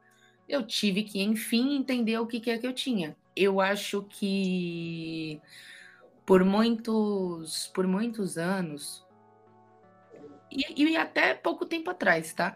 eu 0.48 0.62
tive 0.68 1.04
que, 1.04 1.22
enfim, 1.22 1.78
entender 1.78 2.20
o 2.20 2.28
que, 2.28 2.40
que 2.42 2.52
é 2.52 2.58
que 2.58 2.68
eu 2.68 2.74
tinha. 2.74 3.16
Eu 3.34 3.62
acho 3.62 4.04
que 4.04 5.40
por 6.26 6.44
muitos, 6.44 7.68
por 7.74 7.88
muitos 7.88 8.38
anos, 8.38 9.06
e, 10.52 10.84
e 10.84 10.98
até 10.98 11.34
pouco 11.34 11.66
tempo 11.66 11.90
atrás, 11.90 12.34
tá? 12.34 12.56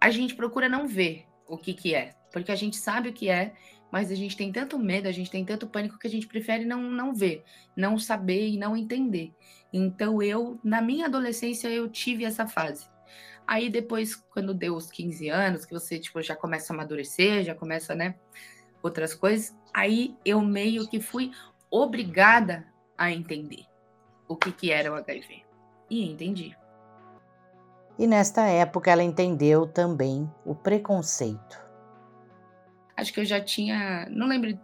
A 0.00 0.10
gente 0.10 0.34
procura 0.34 0.68
não 0.68 0.86
ver 0.86 1.24
o 1.46 1.56
que, 1.56 1.72
que 1.72 1.94
é, 1.94 2.14
porque 2.30 2.52
a 2.52 2.56
gente 2.56 2.76
sabe 2.76 3.08
o 3.08 3.12
que 3.12 3.30
é, 3.30 3.54
mas 3.90 4.10
a 4.10 4.14
gente 4.14 4.36
tem 4.36 4.52
tanto 4.52 4.78
medo, 4.78 5.08
a 5.08 5.12
gente 5.12 5.30
tem 5.30 5.44
tanto 5.44 5.66
pânico 5.66 5.98
que 5.98 6.06
a 6.06 6.10
gente 6.10 6.26
prefere 6.26 6.64
não, 6.64 6.82
não 6.82 7.14
ver, 7.14 7.44
não 7.74 7.98
saber 7.98 8.48
e 8.48 8.58
não 8.58 8.76
entender. 8.76 9.32
Então 9.72 10.22
eu, 10.22 10.60
na 10.62 10.82
minha 10.82 11.06
adolescência, 11.06 11.68
eu 11.68 11.88
tive 11.88 12.24
essa 12.24 12.46
fase. 12.46 12.91
Aí 13.52 13.68
depois, 13.68 14.14
quando 14.14 14.54
deu 14.54 14.74
os 14.74 14.90
15 14.90 15.28
anos, 15.28 15.66
que 15.66 15.74
você 15.74 15.98
tipo, 15.98 16.22
já 16.22 16.34
começa 16.34 16.72
a 16.72 16.74
amadurecer, 16.74 17.44
já 17.44 17.54
começa, 17.54 17.94
né, 17.94 18.14
outras 18.82 19.14
coisas, 19.14 19.54
aí 19.74 20.16
eu 20.24 20.40
meio 20.40 20.88
que 20.88 20.98
fui 20.98 21.32
obrigada 21.70 22.66
a 22.96 23.12
entender 23.12 23.66
o 24.26 24.36
que, 24.36 24.52
que 24.52 24.72
era 24.72 24.90
o 24.90 24.94
HIV. 24.94 25.44
E 25.90 26.10
entendi. 26.10 26.56
E 27.98 28.06
nesta 28.06 28.40
época 28.46 28.90
ela 28.90 29.02
entendeu 29.02 29.66
também 29.66 30.26
o 30.46 30.54
preconceito. 30.54 31.62
Acho 32.96 33.12
que 33.12 33.20
eu 33.20 33.26
já 33.26 33.38
tinha, 33.38 34.08
não 34.08 34.28
lembro 34.28 34.58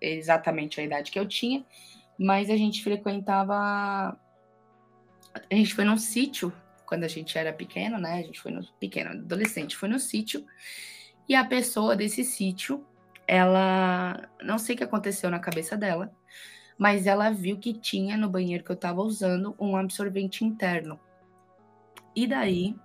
exatamente 0.00 0.80
a 0.80 0.84
idade 0.84 1.12
que 1.12 1.18
eu 1.20 1.28
tinha, 1.28 1.64
mas 2.18 2.50
a 2.50 2.56
gente 2.56 2.82
frequentava. 2.82 4.18
A 5.32 5.54
gente 5.54 5.76
foi 5.76 5.84
num 5.84 5.96
sítio 5.96 6.52
quando 6.92 7.04
a 7.04 7.08
gente 7.08 7.38
era 7.38 7.54
pequeno, 7.54 7.96
né? 7.96 8.18
A 8.18 8.22
gente 8.22 8.38
foi 8.38 8.52
no 8.52 8.62
pequeno, 8.78 9.12
adolescente, 9.12 9.74
foi 9.74 9.88
no 9.88 9.98
sítio. 9.98 10.44
E 11.26 11.34
a 11.34 11.42
pessoa 11.42 11.96
desse 11.96 12.22
sítio, 12.22 12.84
ela 13.26 14.28
não 14.42 14.58
sei 14.58 14.74
o 14.74 14.78
que 14.78 14.84
aconteceu 14.84 15.30
na 15.30 15.38
cabeça 15.38 15.74
dela, 15.74 16.14
mas 16.76 17.06
ela 17.06 17.30
viu 17.30 17.56
que 17.56 17.72
tinha 17.72 18.14
no 18.14 18.28
banheiro 18.28 18.62
que 18.62 18.70
eu 18.70 18.76
tava 18.76 19.00
usando 19.00 19.56
um 19.58 19.74
absorvente 19.74 20.44
interno. 20.44 21.00
E 22.14 22.26
daí 22.26 22.76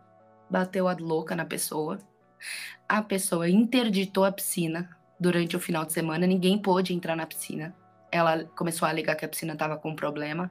bateu 0.50 0.88
a 0.88 0.96
louca 0.98 1.36
na 1.36 1.44
pessoa. 1.44 2.00
A 2.88 3.02
pessoa 3.02 3.50
interditou 3.50 4.24
a 4.24 4.32
piscina 4.32 4.90
durante 5.20 5.58
o 5.58 5.60
final 5.60 5.84
de 5.84 5.92
semana, 5.92 6.26
ninguém 6.26 6.58
pôde 6.58 6.94
entrar 6.94 7.18
na 7.18 7.26
piscina. 7.26 7.76
Ela 8.10 8.46
começou 8.56 8.86
a 8.86 8.90
alegar 8.90 9.16
que 9.16 9.26
a 9.26 9.28
piscina 9.28 9.52
estava 9.52 9.76
com 9.76 9.94
problema 9.94 10.50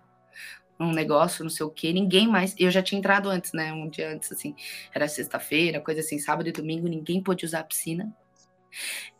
um 0.78 0.92
negócio, 0.92 1.42
não 1.42 1.50
sei 1.50 1.64
o 1.64 1.70
que, 1.70 1.92
ninguém 1.92 2.28
mais. 2.28 2.54
Eu 2.58 2.70
já 2.70 2.82
tinha 2.82 2.98
entrado 2.98 3.28
antes, 3.28 3.52
né? 3.52 3.72
Um 3.72 3.88
dia 3.88 4.12
antes, 4.12 4.30
assim, 4.30 4.54
era 4.94 5.08
sexta-feira, 5.08 5.80
coisa 5.80 6.00
assim, 6.00 6.18
sábado 6.18 6.48
e 6.48 6.52
domingo, 6.52 6.88
ninguém 6.88 7.22
pôde 7.22 7.44
usar 7.44 7.60
a 7.60 7.64
piscina. 7.64 8.14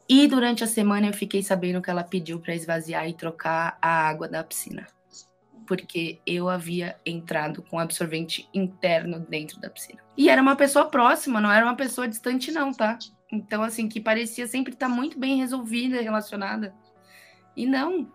E 0.08 0.26
durante 0.28 0.62
a 0.62 0.66
semana 0.66 1.08
eu 1.08 1.12
fiquei 1.12 1.42
sabendo 1.42 1.82
que 1.82 1.90
ela 1.90 2.04
pediu 2.04 2.38
para 2.38 2.54
esvaziar 2.54 3.08
e 3.08 3.14
trocar 3.14 3.76
a 3.82 4.08
água 4.08 4.28
da 4.28 4.44
piscina. 4.44 4.86
Porque 5.66 6.20
eu 6.24 6.48
havia 6.48 6.96
entrado 7.04 7.60
com 7.62 7.78
absorvente 7.78 8.48
interno 8.54 9.18
dentro 9.18 9.60
da 9.60 9.68
piscina. 9.68 10.00
E 10.16 10.28
era 10.28 10.40
uma 10.40 10.54
pessoa 10.54 10.86
próxima, 10.86 11.40
não 11.40 11.50
era 11.50 11.66
uma 11.66 11.74
pessoa 11.74 12.06
distante, 12.06 12.52
não, 12.52 12.72
tá? 12.72 12.98
Então, 13.32 13.62
assim, 13.62 13.88
que 13.88 14.00
parecia 14.00 14.46
sempre 14.46 14.74
estar 14.74 14.88
muito 14.88 15.18
bem 15.18 15.38
resolvida, 15.38 16.00
relacionada. 16.00 16.72
E 17.56 17.66
não, 17.66 18.08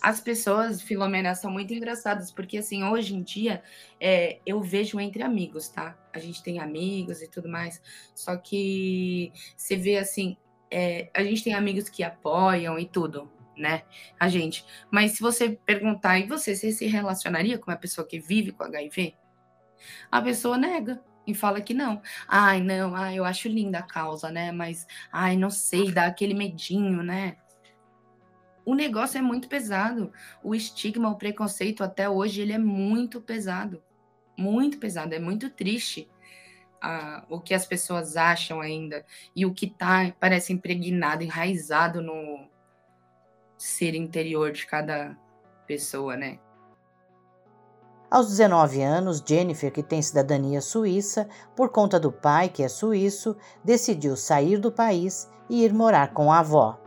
as 0.00 0.20
pessoas, 0.20 0.80
Filomena, 0.80 1.34
são 1.34 1.50
muito 1.50 1.74
engraçadas, 1.74 2.30
porque 2.30 2.58
assim, 2.58 2.84
hoje 2.84 3.14
em 3.14 3.22
dia 3.22 3.62
é, 4.00 4.40
eu 4.46 4.60
vejo 4.60 5.00
entre 5.00 5.22
amigos, 5.22 5.68
tá? 5.68 5.96
A 6.12 6.18
gente 6.18 6.42
tem 6.42 6.60
amigos 6.60 7.22
e 7.22 7.28
tudo 7.28 7.48
mais, 7.48 7.80
só 8.14 8.36
que 8.36 9.32
você 9.56 9.76
vê 9.76 9.98
assim, 9.98 10.36
é, 10.70 11.10
a 11.14 11.22
gente 11.22 11.42
tem 11.42 11.54
amigos 11.54 11.88
que 11.88 12.02
apoiam 12.02 12.78
e 12.78 12.86
tudo, 12.86 13.30
né? 13.56 13.82
A 14.18 14.28
gente. 14.28 14.64
Mas 14.90 15.12
se 15.12 15.20
você 15.20 15.50
perguntar, 15.50 16.18
e 16.18 16.26
você, 16.26 16.54
você 16.54 16.70
se 16.72 16.86
relacionaria 16.86 17.58
com 17.58 17.70
uma 17.70 17.76
pessoa 17.76 18.06
que 18.06 18.18
vive 18.18 18.52
com 18.52 18.64
HIV? 18.64 19.14
A 20.10 20.22
pessoa 20.22 20.56
nega. 20.58 21.02
e 21.26 21.34
fala 21.34 21.60
que 21.60 21.74
não. 21.74 22.00
Ai, 22.26 22.60
não, 22.60 22.94
ai, 22.94 23.18
eu 23.18 23.24
acho 23.24 23.48
linda 23.48 23.80
a 23.80 23.82
causa, 23.82 24.30
né? 24.30 24.50
Mas, 24.52 24.86
ai, 25.12 25.36
não 25.36 25.50
sei, 25.50 25.92
dá 25.92 26.06
aquele 26.06 26.34
medinho, 26.34 27.02
né? 27.02 27.36
O 28.68 28.74
negócio 28.74 29.16
é 29.16 29.22
muito 29.22 29.48
pesado. 29.48 30.12
O 30.44 30.54
estigma, 30.54 31.08
o 31.08 31.16
preconceito 31.16 31.82
até 31.82 32.06
hoje, 32.06 32.42
ele 32.42 32.52
é 32.52 32.58
muito 32.58 33.18
pesado. 33.18 33.82
Muito 34.36 34.76
pesado, 34.76 35.14
é 35.14 35.18
muito 35.18 35.48
triste 35.48 36.06
a, 36.78 37.24
o 37.30 37.40
que 37.40 37.54
as 37.54 37.64
pessoas 37.64 38.14
acham 38.14 38.60
ainda 38.60 39.06
e 39.34 39.46
o 39.46 39.54
que 39.54 39.68
tá, 39.68 40.12
parece 40.20 40.52
impregnado, 40.52 41.24
enraizado 41.24 42.02
no 42.02 42.46
ser 43.56 43.94
interior 43.94 44.52
de 44.52 44.66
cada 44.66 45.16
pessoa, 45.66 46.14
né? 46.14 46.38
Aos 48.10 48.28
19 48.28 48.82
anos, 48.82 49.24
Jennifer, 49.26 49.72
que 49.72 49.82
tem 49.82 50.02
cidadania 50.02 50.60
suíça, 50.60 51.26
por 51.56 51.70
conta 51.70 51.98
do 51.98 52.12
pai, 52.12 52.50
que 52.50 52.62
é 52.62 52.68
suíço, 52.68 53.34
decidiu 53.64 54.14
sair 54.14 54.58
do 54.58 54.70
país 54.70 55.26
e 55.48 55.64
ir 55.64 55.72
morar 55.72 56.12
com 56.12 56.30
a 56.30 56.40
avó. 56.40 56.78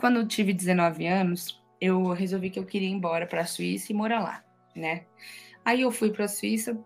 Quando 0.00 0.16
eu 0.16 0.26
tive 0.26 0.54
19 0.54 1.06
anos, 1.06 1.62
eu 1.78 2.08
resolvi 2.12 2.48
que 2.48 2.58
eu 2.58 2.64
queria 2.64 2.88
ir 2.88 2.92
embora 2.92 3.26
para 3.26 3.42
a 3.42 3.46
Suíça 3.46 3.92
e 3.92 3.94
morar 3.94 4.20
lá, 4.20 4.42
né? 4.74 5.04
Aí 5.62 5.82
eu 5.82 5.92
fui 5.92 6.10
para 6.10 6.24
a 6.24 6.28
Suíça 6.28 6.82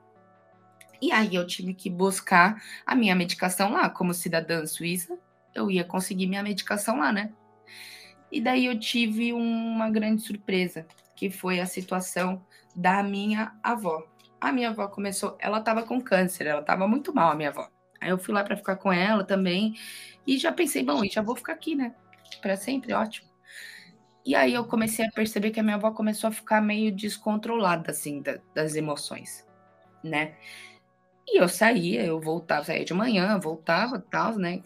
e 1.00 1.12
aí 1.12 1.32
eu 1.32 1.46
tive 1.46 1.74
que 1.74 1.88
buscar 1.88 2.60
a 2.84 2.96
minha 2.96 3.14
medicação 3.14 3.72
lá, 3.72 3.88
como 3.88 4.12
cidadã 4.12 4.66
suíça, 4.66 5.16
eu 5.54 5.70
ia 5.70 5.84
conseguir 5.84 6.26
minha 6.26 6.42
medicação 6.42 6.98
lá, 6.98 7.12
né? 7.12 7.32
E 8.32 8.40
daí 8.40 8.66
eu 8.66 8.76
tive 8.80 9.32
uma 9.32 9.88
grande 9.90 10.22
surpresa, 10.22 10.84
que 11.14 11.30
foi 11.30 11.60
a 11.60 11.66
situação 11.66 12.44
da 12.74 13.00
minha 13.00 13.54
avó. 13.62 14.02
A 14.40 14.50
minha 14.50 14.70
avó 14.70 14.88
começou, 14.88 15.36
ela 15.38 15.58
estava 15.58 15.84
com 15.84 16.00
câncer, 16.00 16.48
ela 16.48 16.62
estava 16.62 16.88
muito 16.88 17.14
mal, 17.14 17.30
a 17.30 17.36
minha 17.36 17.50
avó. 17.50 17.68
Aí 18.00 18.10
eu 18.10 18.18
fui 18.18 18.34
lá 18.34 18.42
para 18.42 18.56
ficar 18.56 18.74
com 18.74 18.92
ela 18.92 19.22
também 19.22 19.76
e 20.26 20.36
já 20.36 20.50
pensei, 20.50 20.82
bom, 20.82 21.04
já 21.04 21.22
vou 21.22 21.36
ficar 21.36 21.52
aqui, 21.52 21.76
né? 21.76 21.94
Para 22.40 22.56
sempre, 22.56 22.92
ótimo. 22.92 23.28
E 24.24 24.34
aí 24.34 24.54
eu 24.54 24.64
comecei 24.64 25.06
a 25.06 25.10
perceber 25.10 25.50
que 25.50 25.60
a 25.60 25.62
minha 25.62 25.76
avó 25.76 25.90
começou 25.90 26.28
a 26.28 26.32
ficar 26.32 26.60
meio 26.60 26.94
descontrolada 26.94 27.90
assim 27.90 28.22
da, 28.22 28.38
das 28.54 28.74
emoções, 28.74 29.46
né? 30.02 30.34
E 31.26 31.40
eu 31.40 31.48
saía, 31.48 32.04
eu 32.04 32.20
voltava, 32.20 32.64
saía 32.64 32.84
de 32.84 32.94
manhã, 32.94 33.38
voltava, 33.38 33.98
tal, 33.98 34.36
né? 34.36 34.62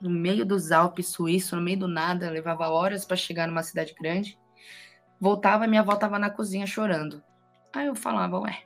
No 0.00 0.10
meio 0.10 0.44
dos 0.44 0.72
Alpes 0.72 1.08
suíços, 1.08 1.52
no 1.52 1.62
meio 1.62 1.78
do 1.78 1.88
nada, 1.88 2.30
levava 2.30 2.68
horas 2.68 3.04
para 3.04 3.16
chegar 3.16 3.46
numa 3.46 3.62
cidade 3.62 3.94
grande. 3.94 4.38
Voltava, 5.20 5.66
minha 5.66 5.80
avó 5.80 5.96
tava 5.96 6.18
na 6.18 6.30
cozinha 6.30 6.66
chorando. 6.66 7.22
Aí 7.72 7.86
eu 7.86 7.94
falava, 7.94 8.38
ué. 8.40 8.62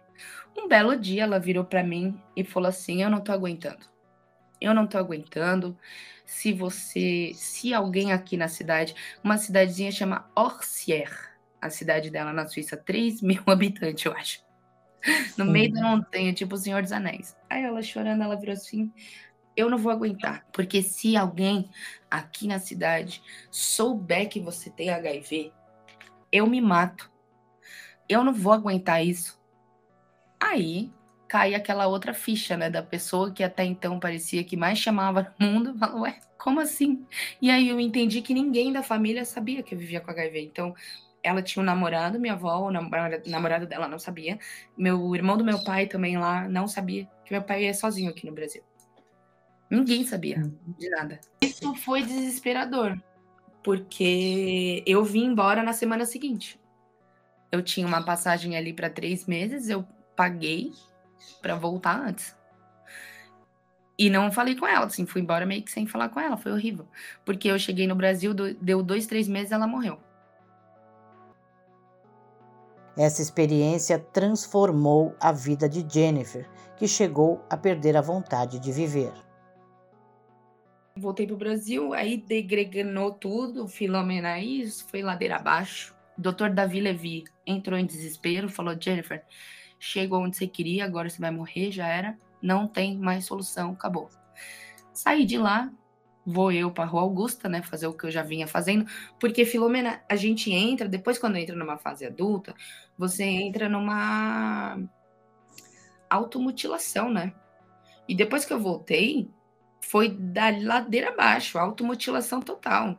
Um 0.57 0.67
belo 0.67 0.97
dia 0.97 1.23
ela 1.23 1.39
virou 1.39 1.65
para 1.65 1.85
mim 1.85 2.21
e 2.37 2.43
falou 2.43 2.69
assim: 2.69 3.03
"Eu 3.03 3.11
não 3.11 3.21
tô 3.21 3.31
aguentando. 3.31 3.87
Eu 4.61 4.75
não 4.75 4.87
tô 4.87 4.99
aguentando. 4.99 5.77
Se 6.25 6.53
você, 6.53 7.33
se 7.35 7.73
alguém 7.73 8.13
aqui 8.13 8.37
na 8.37 8.49
cidade, 8.49 8.95
uma 9.23 9.39
cidadezinha 9.39 9.91
chama 9.91 10.31
Orsier, 10.35 11.11
a 11.61 11.71
cidade 11.71 12.11
dela 12.11 12.33
na 12.33 12.47
Suíça, 12.47 12.77
3 12.77 13.21
mil 13.23 13.43
habitantes, 13.47 14.05
eu 14.05 14.13
acho. 14.13 14.47
No 15.37 15.45
meio 15.45 15.73
da 15.73 15.81
montanha, 15.83 16.33
tipo 16.33 16.55
o 16.55 16.59
Senhor 16.59 16.83
dos 16.83 16.93
Anéis. 16.93 17.37
Aí 17.49 17.63
ela 17.63 17.81
chorando, 17.83 18.23
ela 18.23 18.37
virou 18.37 18.53
assim: 18.53 18.93
eu 19.59 19.69
não 19.69 19.77
vou 19.77 19.91
aguentar. 19.91 20.47
Porque 20.53 20.83
se 20.83 21.17
alguém 21.17 21.69
aqui 22.09 22.47
na 22.47 22.61
cidade 22.61 23.21
souber 23.51 24.29
que 24.29 24.39
você 24.39 24.71
tem 24.71 24.91
HIV, 24.91 25.53
eu 26.31 26.47
me 26.47 26.61
mato. 26.61 27.11
Eu 28.09 28.23
não 28.23 28.33
vou 28.33 28.53
aguentar 28.53 29.05
isso. 29.05 29.41
Aí 30.39 30.93
cai 31.29 31.55
aquela 31.55 31.87
outra 31.87 32.15
ficha, 32.15 32.57
né, 32.57 32.71
da 32.71 32.83
pessoa 32.83 33.31
que 33.31 33.45
até 33.45 33.65
então 33.65 34.01
parecia 34.01 34.43
que 34.43 34.57
mais 34.57 34.79
chamava 34.79 35.35
no 35.39 35.47
mundo, 35.47 35.79
falou, 35.79 36.01
ué, 36.01 36.19
como 36.39 36.61
assim? 36.61 37.07
E 37.43 37.51
aí 37.51 37.69
eu 37.69 37.79
entendi 37.79 38.23
que 38.23 38.33
ninguém 38.33 38.73
da 38.73 38.83
família 38.83 39.25
sabia 39.25 39.63
que 39.63 39.75
eu 39.75 39.79
vivia 39.79 40.01
com 40.01 40.11
HIV. 40.11 40.41
Então, 40.41 40.75
ela 41.23 41.43
tinha 41.43 41.63
um 41.63 41.67
namorado, 41.67 42.19
minha 42.19 42.33
avó, 42.33 42.69
o 42.69 42.71
namorado 42.71 43.67
dela 43.67 43.89
não 43.89 43.99
sabia. 43.99 44.39
Meu 44.77 45.15
irmão 45.15 45.37
do 45.37 45.45
meu 45.45 45.63
pai 45.63 45.87
também 45.87 46.17
lá 46.17 46.49
não 46.49 46.67
sabia 46.67 47.09
que 47.25 47.33
meu 47.33 47.43
pai 47.43 47.67
é 47.67 47.73
sozinho 47.73 48.11
aqui 48.11 48.25
no 48.25 48.33
Brasil. 48.33 48.63
Ninguém 49.71 50.05
sabia 50.07 50.51
de 50.79 50.89
nada. 50.89 51.21
Isso 51.43 51.75
foi 51.75 52.03
desesperador, 52.03 52.99
porque 53.63 54.83
eu 54.87 55.05
vim 55.05 55.27
embora 55.27 55.63
na 55.63 55.75
semana 55.75 56.07
seguinte. 56.07 56.59
Eu 57.53 57.63
tinha 57.63 57.87
uma 57.87 58.03
passagem 58.03 58.57
ali 58.57 58.73
para 58.73 58.89
três 58.89 59.27
meses, 59.27 59.69
eu 59.69 59.87
paguei 60.17 60.73
para 61.41 61.57
voltar 61.57 62.01
antes. 62.01 62.37
E 63.99 64.09
não 64.09 64.31
falei 64.31 64.55
com 64.55 64.67
ela, 64.67 64.87
assim, 64.87 65.05
fui 65.05 65.21
embora 65.21 65.45
meio 65.45 65.63
que 65.63 65.73
sem 65.73 65.87
falar 65.87 66.09
com 66.09 66.21
ela, 66.21 66.37
foi 66.37 66.53
horrível. 66.53 66.87
Porque 67.25 67.49
eu 67.49 67.59
cheguei 67.59 67.87
no 67.87 67.97
Brasil, 67.97 68.33
deu 68.33 68.83
dois, 68.83 69.07
três 69.07 69.27
meses, 69.27 69.51
ela 69.51 69.67
morreu. 69.67 69.99
Essa 72.97 73.23
experiência 73.23 73.99
transformou 73.99 75.17
a 75.21 75.33
vida 75.33 75.69
de 75.69 75.85
Jennifer, 75.89 76.49
que 76.77 76.87
chegou 76.87 77.45
a 77.51 77.57
perder 77.57 77.97
a 77.97 78.01
vontade 78.01 78.59
de 78.59 78.73
viver 78.73 79.13
voltei 80.99 81.27
pro 81.27 81.37
Brasil, 81.37 81.93
aí 81.95 82.17
degreganou 82.17 83.13
tudo, 83.13 83.69
Filomena 83.69 84.39
isso, 84.39 84.87
foi 84.89 85.03
ladeira 85.03 85.37
abaixo. 85.37 85.95
O 86.17 86.21
doutor 86.21 86.51
Davi 86.51 86.81
Levi 86.81 87.25
entrou 87.47 87.79
em 87.79 87.87
desespero, 87.87 88.49
falou: 88.49 88.77
Jennifer, 88.79 89.25
chegou 89.79 90.21
onde 90.23 90.37
você 90.37 90.47
queria, 90.47 90.85
agora 90.85 91.09
você 91.09 91.21
vai 91.21 91.31
morrer, 91.31 91.71
já 91.71 91.87
era, 91.87 92.19
não 92.43 92.67
tem 92.67 92.97
mais 92.99 93.25
solução, 93.25 93.73
acabou. 93.73 94.09
Saí 94.93 95.25
de 95.25 95.39
lá, 95.39 95.73
vou 96.27 96.53
eu 96.53 96.71
para 96.71 96.85
Rua 96.85 97.03
Augusta, 97.03 97.49
né, 97.49 97.63
fazer 97.63 97.87
o 97.87 97.95
que 97.95 98.05
eu 98.05 98.11
já 98.11 98.23
vinha 98.23 98.47
fazendo, 98.47 98.87
porque 99.19 99.45
Filomena, 99.45 100.03
a 100.09 100.17
gente 100.17 100.53
entra, 100.53 100.89
depois 100.89 101.19
quando 101.19 101.37
entra 101.37 101.57
numa 101.57 101.79
fase 101.79 102.05
adulta, 102.05 102.55
você 102.97 103.25
entra 103.25 103.69
numa 103.69 104.79
automutilação, 106.11 107.11
né? 107.11 107.33
E 108.09 108.15
depois 108.15 108.45
que 108.45 108.53
eu 108.53 108.61
voltei, 108.61 109.31
foi 109.81 110.09
da 110.09 110.51
ladeira 110.51 111.11
abaixo, 111.11 111.59
automutilação 111.59 112.41
total. 112.41 112.99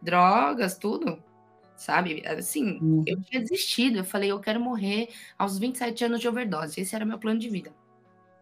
Drogas, 0.00 0.78
tudo, 0.78 1.22
sabe? 1.80 2.22
Assim, 2.26 2.78
uhum. 2.78 3.02
eu 3.06 3.18
tinha 3.22 3.40
desistido. 3.40 3.96
Eu 3.96 4.04
falei, 4.04 4.30
eu 4.30 4.38
quero 4.38 4.60
morrer 4.60 5.08
aos 5.38 5.58
27 5.58 6.04
anos 6.04 6.20
de 6.20 6.28
overdose. 6.28 6.78
Esse 6.78 6.94
era 6.94 7.06
meu 7.06 7.18
plano 7.18 7.40
de 7.40 7.48
vida. 7.48 7.72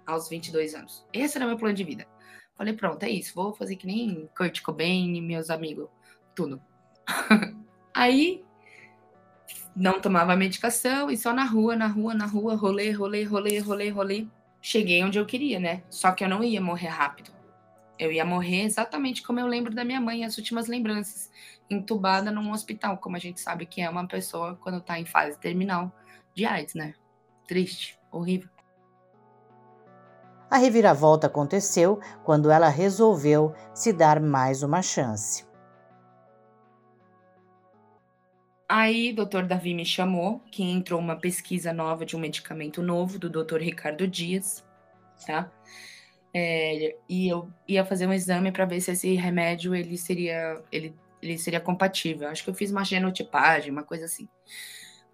Aos 0.04 0.28
22 0.28 0.74
anos. 0.74 1.06
Esse 1.12 1.38
era 1.38 1.46
meu 1.46 1.56
plano 1.56 1.74
de 1.74 1.84
vida. 1.84 2.04
Falei, 2.56 2.74
pronto, 2.74 3.00
é 3.04 3.08
isso. 3.08 3.32
Vou 3.36 3.54
fazer 3.54 3.76
que 3.76 3.86
nem 3.86 4.28
Kurt 4.36 4.60
Cobain, 4.60 5.22
meus 5.22 5.50
amigos, 5.50 5.88
tudo. 6.34 6.60
Aí, 7.94 8.44
não 9.74 10.00
tomava 10.00 10.34
medicação 10.34 11.08
e 11.08 11.16
só 11.16 11.32
na 11.32 11.44
rua, 11.44 11.76
na 11.76 11.86
rua, 11.86 12.14
na 12.14 12.26
rua, 12.26 12.56
rolê, 12.56 12.90
rolê, 12.90 13.22
rolê, 13.22 13.60
rolê, 13.60 13.88
rolê. 13.88 14.26
Cheguei 14.60 15.04
onde 15.04 15.16
eu 15.16 15.24
queria, 15.24 15.60
né? 15.60 15.84
Só 15.88 16.10
que 16.10 16.24
eu 16.24 16.28
não 16.28 16.42
ia 16.42 16.60
morrer 16.60 16.88
rápido. 16.88 17.30
Eu 17.96 18.10
ia 18.10 18.24
morrer 18.24 18.62
exatamente 18.62 19.22
como 19.22 19.38
eu 19.38 19.46
lembro 19.46 19.72
da 19.72 19.84
minha 19.84 20.00
mãe, 20.00 20.24
as 20.24 20.36
últimas 20.36 20.66
lembranças, 20.66 21.30
entubada 21.70 22.30
num 22.30 22.52
hospital, 22.52 22.98
como 22.98 23.16
a 23.16 23.18
gente 23.18 23.40
sabe 23.40 23.66
que 23.66 23.80
é 23.80 23.88
uma 23.88 24.06
pessoa 24.06 24.56
quando 24.56 24.78
está 24.78 24.98
em 24.98 25.04
fase 25.04 25.38
terminal 25.38 25.92
de 26.34 26.44
AIDS, 26.44 26.74
né? 26.74 26.94
Triste, 27.46 27.98
horrível. 28.10 28.48
A 30.50 30.56
reviravolta 30.56 31.26
aconteceu 31.26 32.00
quando 32.24 32.50
ela 32.50 32.68
resolveu 32.68 33.54
se 33.74 33.92
dar 33.92 34.18
mais 34.20 34.62
uma 34.62 34.80
chance. 34.80 35.46
Aí, 38.66 39.12
o 39.12 39.16
doutor 39.16 39.46
Davi 39.46 39.72
me 39.74 39.84
chamou, 39.84 40.40
que 40.50 40.62
entrou 40.62 41.00
uma 41.00 41.16
pesquisa 41.16 41.72
nova 41.72 42.04
de 42.04 42.14
um 42.14 42.20
medicamento 42.20 42.82
novo 42.82 43.18
do 43.18 43.30
doutor 43.30 43.62
Ricardo 43.62 44.06
Dias, 44.06 44.64
tá? 45.26 45.50
É, 46.34 46.94
e 47.08 47.28
eu 47.28 47.50
ia 47.66 47.84
fazer 47.84 48.06
um 48.06 48.12
exame 48.12 48.52
para 48.52 48.66
ver 48.66 48.80
se 48.82 48.90
esse 48.90 49.14
remédio 49.14 49.74
ele 49.74 49.96
seria 49.96 50.62
ele, 50.70 50.94
ele 51.22 51.38
seria 51.38 51.60
compatível. 51.60 52.28
Acho 52.28 52.44
que 52.44 52.50
eu 52.50 52.54
fiz 52.54 52.70
uma 52.70 52.84
genotipagem, 52.84 53.70
uma 53.70 53.82
coisa 53.82 54.04
assim. 54.04 54.28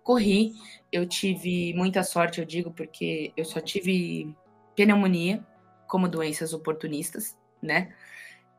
Corri, 0.02 0.52
eu 0.92 1.06
tive 1.06 1.72
muita 1.74 2.02
sorte, 2.02 2.40
eu 2.40 2.44
digo, 2.44 2.70
porque 2.70 3.32
eu 3.36 3.44
só 3.44 3.60
tive 3.60 4.34
pneumonia 4.76 5.44
como 5.86 6.08
doenças 6.08 6.52
oportunistas, 6.52 7.36
né? 7.62 7.94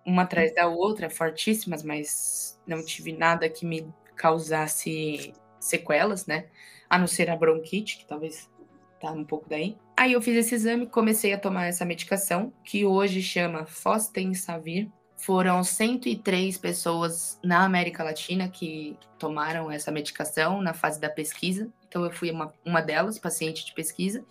Uma 0.06 0.24
atrás 0.24 0.54
da 0.54 0.68
outra, 0.68 1.10
fortíssimas, 1.10 1.84
mas 1.84 2.60
não 2.66 2.84
tive 2.84 3.12
nada 3.12 3.50
que 3.50 3.66
me 3.66 3.88
causasse 4.16 5.34
sequelas, 5.60 6.26
né? 6.26 6.48
A 6.90 6.98
não 6.98 7.08
ser 7.08 7.30
a 7.30 7.36
bronquite, 7.36 7.98
que 7.98 8.08
talvez 8.08 8.50
tá 9.00 9.12
um 9.12 9.24
pouco 9.24 9.50
daí. 9.50 9.78
Aí 9.98 10.14
eu 10.14 10.22
fiz 10.22 10.36
esse 10.36 10.56
exame, 10.56 10.88
comecei 10.88 11.34
a 11.34 11.40
tomar 11.40 11.66
essa 11.66 11.86
medicação, 11.86 12.52
que 12.64 12.86
hoje 12.86 13.22
chama 13.22 13.66
Fostensavir. 13.66 14.90
Foram 15.18 15.64
103 15.64 16.58
pessoas 16.58 17.40
na 17.44 17.64
América 17.64 18.04
Latina 18.04 18.50
que 18.50 18.98
tomaram 19.18 19.72
essa 19.72 19.92
medicação 19.92 20.62
na 20.62 20.74
fase 20.74 21.00
da 21.00 21.10
pesquisa. 21.10 21.72
Então 21.88 22.04
eu 22.04 22.12
fui 22.12 22.30
uma, 22.32 22.54
uma 22.66 22.82
delas, 22.82 23.18
paciente 23.18 23.66
de 23.66 23.74
pesquisa. 23.74 24.24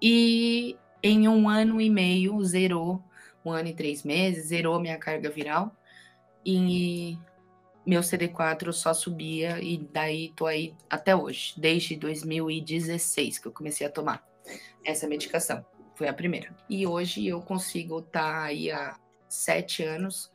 E 0.00 0.76
em 1.02 1.28
um 1.28 1.48
ano 1.48 1.80
e 1.80 1.90
meio 1.90 2.42
zerou, 2.44 3.02
um 3.44 3.50
ano 3.50 3.68
e 3.68 3.74
três 3.74 4.04
meses, 4.04 4.46
zerou 4.46 4.80
minha 4.80 4.96
carga 4.98 5.28
viral. 5.28 5.76
E 6.44 7.18
meu 7.84 8.00
CD4 8.00 8.72
só 8.72 8.94
subia 8.94 9.60
e 9.60 9.76
daí 9.76 10.32
tô 10.36 10.46
aí 10.46 10.74
até 10.88 11.14
hoje, 11.14 11.54
desde 11.56 11.96
2016 11.96 13.38
que 13.38 13.46
eu 13.46 13.52
comecei 13.52 13.86
a 13.86 13.90
tomar 13.90 14.24
essa 14.84 15.06
medicação. 15.06 15.64
Foi 15.94 16.08
a 16.08 16.14
primeira. 16.14 16.54
E 16.68 16.86
hoje 16.86 17.26
eu 17.26 17.40
consigo 17.42 17.98
estar 17.98 18.32
tá 18.32 18.42
aí 18.42 18.70
há 18.70 18.96
sete 19.32 19.82
anos, 19.82 20.30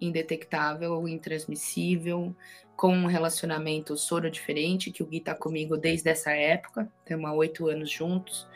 indetectável, 0.00 1.06
intransmissível, 1.08 2.34
com 2.76 2.92
um 2.92 3.06
relacionamento 3.06 3.96
soro 3.96 4.30
diferente, 4.30 4.90
que 4.90 5.02
o 5.02 5.06
Gui 5.06 5.20
tá 5.20 5.34
comigo 5.34 5.76
desde 5.76 6.10
essa 6.10 6.32
época, 6.32 6.90
temos 7.04 7.30
há 7.30 7.32
oito 7.32 7.68
anos 7.68 7.90
juntos. 7.90 8.48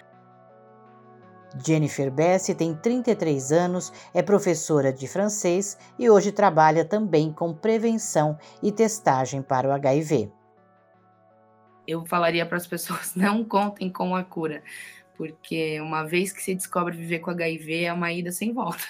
Jennifer 1.65 2.11
Bessi 2.11 2.55
tem 2.55 2.75
33 2.75 3.53
anos, 3.53 3.93
é 4.13 4.23
professora 4.23 4.93
de 4.93 5.09
francês 5.09 5.79
e 5.99 6.11
hoje 6.11 6.31
trabalha 6.31 6.85
também 6.85 7.33
com 7.33 7.55
prevenção 7.55 8.39
e 8.63 8.71
testagem 8.71 9.41
para 9.41 9.69
o 9.69 9.73
HIV. 9.73 10.31
Eu 11.87 12.05
falaria 12.05 12.45
para 12.45 12.59
as 12.59 12.67
pessoas: 12.67 13.15
não 13.17 13.43
contem 13.43 13.91
com 13.91 14.15
a 14.15 14.23
cura, 14.23 14.63
porque 15.17 15.81
uma 15.81 16.05
vez 16.05 16.33
que 16.33 16.43
se 16.43 16.55
descobre 16.55 16.97
viver 16.97 17.21
com 17.21 17.31
HIV 17.31 17.85
é 17.85 17.93
uma 17.93 18.13
ida 18.13 18.31
sem 18.31 18.53
volta. 18.53 18.85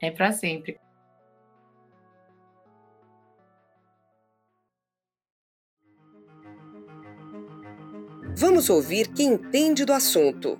É 0.00 0.10
para 0.10 0.32
sempre. 0.32 0.78
Vamos 8.36 8.68
ouvir 8.68 9.12
quem 9.14 9.34
entende 9.34 9.84
do 9.84 9.92
assunto. 9.92 10.58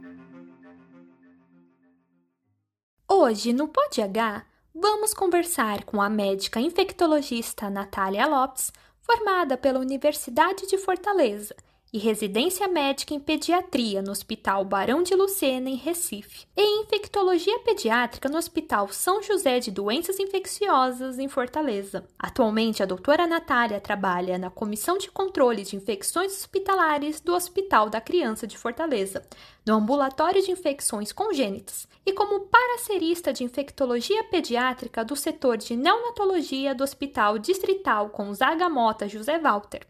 Hoje, 3.09 3.53
no 3.53 3.69
Pod 3.69 4.01
H, 4.01 4.47
vamos 4.75 5.13
conversar 5.13 5.85
com 5.85 6.01
a 6.01 6.09
médica 6.09 6.61
infectologista 6.61 7.69
Natália 7.69 8.27
Lopes, 8.27 8.73
formada 9.01 9.57
pela 9.57 9.81
Universidade 9.81 10.67
de 10.67 10.79
Fortaleza 10.79 11.55
e 11.95 11.99
residência 11.99 12.67
médica 12.67 13.15
em 13.15 13.21
pediatria 13.21 14.03
no 14.03 14.11
Hospital 14.11 14.65
Barão 14.65 15.01
de 15.01 15.15
Lucena, 15.15 15.71
em 15.71 15.77
Recife, 15.77 16.45
e 16.57 16.83
infectologia 16.83 17.57
pediátrica 17.61 18.29
no 18.29 18.37
Hospital 18.37 18.89
São 18.89 19.23
José 19.23 19.61
de 19.61 19.71
Doenças 19.71 20.19
Infecciosas, 20.19 21.21
em 21.21 21.29
Fortaleza. 21.29 22.05
Atualmente, 22.19 22.83
a 22.83 22.87
doutora 22.87 23.29
Natália 23.29 23.81
trabalha 23.81 24.37
na 24.37 24.51
Comissão 24.51 24.99
de 24.99 25.09
Controle 25.09 25.63
de 25.63 25.77
Infecções 25.77 26.33
Hospitalares 26.33 27.21
do 27.21 27.33
Hospital 27.33 27.89
da 27.89 28.01
Criança 28.01 28.45
de 28.45 28.59
Fortaleza, 28.59 29.25
no 29.65 29.75
Ambulatório 29.75 30.43
de 30.43 30.51
Infecções 30.51 31.13
Congênitas, 31.13 31.87
e 32.05 32.13
como 32.13 32.41
paracerista 32.41 33.33
de 33.33 33.45
infectologia 33.45 34.25
pediátrica 34.25 35.05
do 35.05 35.15
setor 35.15 35.57
de 35.57 35.77
neonatologia 35.77 36.75
do 36.75 36.83
Hospital 36.83 37.39
Distrital 37.39 38.09
Gonzaga 38.09 38.69
Mota 38.69 39.09
José 39.09 39.39
Walter. 39.39 39.87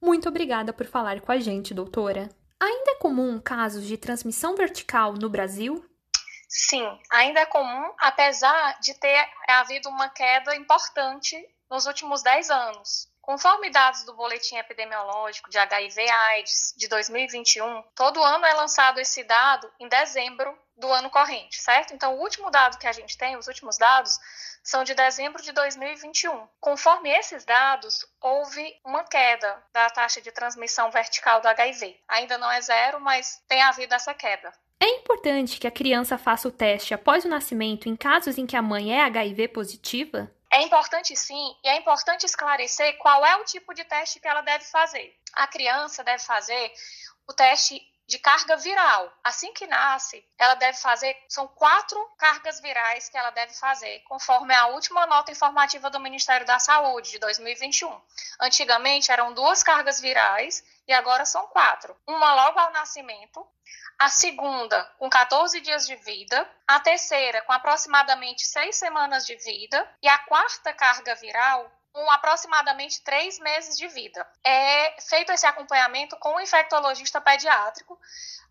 Muito 0.00 0.28
obrigada 0.28 0.72
por 0.72 0.86
falar 0.86 1.20
com 1.20 1.32
a 1.32 1.38
gente, 1.38 1.74
doutora. 1.74 2.28
Ainda 2.60 2.92
é 2.92 2.94
comum 2.96 3.40
casos 3.40 3.84
de 3.84 3.96
transmissão 3.96 4.54
vertical 4.54 5.12
no 5.12 5.28
Brasil? 5.28 5.84
Sim, 6.48 6.86
ainda 7.10 7.40
é 7.40 7.46
comum, 7.46 7.92
apesar 7.98 8.78
de 8.80 8.94
ter 8.94 9.28
havido 9.48 9.88
uma 9.88 10.08
queda 10.08 10.54
importante 10.56 11.36
nos 11.70 11.86
últimos 11.86 12.22
10 12.22 12.50
anos. 12.50 13.08
Conforme 13.20 13.70
dados 13.70 14.04
do 14.04 14.14
Boletim 14.14 14.56
Epidemiológico 14.56 15.50
de 15.50 15.58
HIV/AIDS 15.58 16.74
de 16.76 16.86
2021, 16.88 17.82
todo 17.94 18.22
ano 18.22 18.46
é 18.46 18.54
lançado 18.54 19.00
esse 19.00 19.24
dado 19.24 19.68
em 19.80 19.88
dezembro 19.88 20.56
do 20.76 20.92
ano 20.92 21.10
corrente, 21.10 21.60
certo? 21.60 21.94
Então, 21.94 22.16
o 22.16 22.20
último 22.20 22.50
dado 22.50 22.78
que 22.78 22.86
a 22.86 22.92
gente 22.92 23.16
tem, 23.16 23.36
os 23.36 23.46
últimos 23.46 23.78
dados, 23.78 24.18
são 24.62 24.84
de 24.84 24.94
dezembro 24.94 25.42
de 25.42 25.52
2021. 25.52 26.46
Conforme 26.60 27.08
esses 27.10 27.44
dados, 27.44 28.04
houve 28.20 28.74
uma 28.84 29.04
queda 29.04 29.62
da 29.72 29.88
taxa 29.88 30.20
de 30.20 30.32
transmissão 30.32 30.90
vertical 30.90 31.40
do 31.40 31.48
HIV. 31.48 31.98
Ainda 32.08 32.36
não 32.36 32.50
é 32.50 32.60
zero, 32.60 33.00
mas 33.00 33.42
tem 33.48 33.62
havido 33.62 33.94
essa 33.94 34.12
queda. 34.12 34.52
É 34.80 34.88
importante 34.88 35.58
que 35.58 35.66
a 35.66 35.70
criança 35.70 36.18
faça 36.18 36.48
o 36.48 36.52
teste 36.52 36.92
após 36.92 37.24
o 37.24 37.28
nascimento 37.28 37.88
em 37.88 37.96
casos 37.96 38.36
em 38.36 38.46
que 38.46 38.56
a 38.56 38.62
mãe 38.62 38.92
é 38.92 39.02
HIV 39.04 39.48
positiva? 39.48 40.30
É 40.52 40.62
importante 40.62 41.16
sim, 41.16 41.56
e 41.64 41.68
é 41.68 41.76
importante 41.76 42.24
esclarecer 42.24 42.96
qual 42.98 43.24
é 43.24 43.36
o 43.36 43.44
tipo 43.44 43.72
de 43.74 43.84
teste 43.84 44.20
que 44.20 44.28
ela 44.28 44.42
deve 44.42 44.64
fazer. 44.64 45.14
A 45.32 45.46
criança 45.46 46.04
deve 46.04 46.22
fazer 46.22 46.72
o 47.28 47.32
teste 47.32 47.80
de 48.06 48.18
carga 48.18 48.56
viral. 48.56 49.12
Assim 49.22 49.52
que 49.52 49.66
nasce, 49.66 50.24
ela 50.38 50.54
deve 50.54 50.78
fazer, 50.78 51.16
são 51.28 51.48
quatro 51.48 51.98
cargas 52.16 52.60
virais 52.60 53.08
que 53.08 53.18
ela 53.18 53.30
deve 53.30 53.52
fazer, 53.54 54.00
conforme 54.04 54.54
a 54.54 54.66
última 54.68 55.06
nota 55.06 55.32
informativa 55.32 55.90
do 55.90 56.00
Ministério 56.00 56.46
da 56.46 56.58
Saúde 56.58 57.10
de 57.10 57.18
2021. 57.18 58.00
Antigamente 58.40 59.10
eram 59.10 59.32
duas 59.34 59.62
cargas 59.62 60.00
virais 60.00 60.64
e 60.86 60.92
agora 60.92 61.24
são 61.24 61.46
quatro. 61.48 61.96
Uma 62.06 62.34
logo 62.34 62.58
ao 62.58 62.72
nascimento, 62.72 63.46
a 63.98 64.08
segunda 64.08 64.84
com 64.98 65.08
14 65.08 65.60
dias 65.60 65.86
de 65.86 65.96
vida, 65.96 66.48
a 66.66 66.78
terceira 66.78 67.42
com 67.42 67.52
aproximadamente 67.52 68.46
seis 68.46 68.76
semanas 68.76 69.26
de 69.26 69.34
vida 69.36 69.88
e 70.02 70.08
a 70.08 70.18
quarta 70.18 70.72
carga 70.72 71.14
viral 71.16 71.70
com 71.96 72.10
aproximadamente 72.10 73.00
três 73.00 73.38
meses 73.38 73.78
de 73.78 73.88
vida. 73.88 74.28
É 74.44 75.00
feito 75.00 75.32
esse 75.32 75.46
acompanhamento 75.46 76.14
com 76.18 76.34
o 76.34 76.40
infectologista 76.40 77.22
pediátrico, 77.22 77.98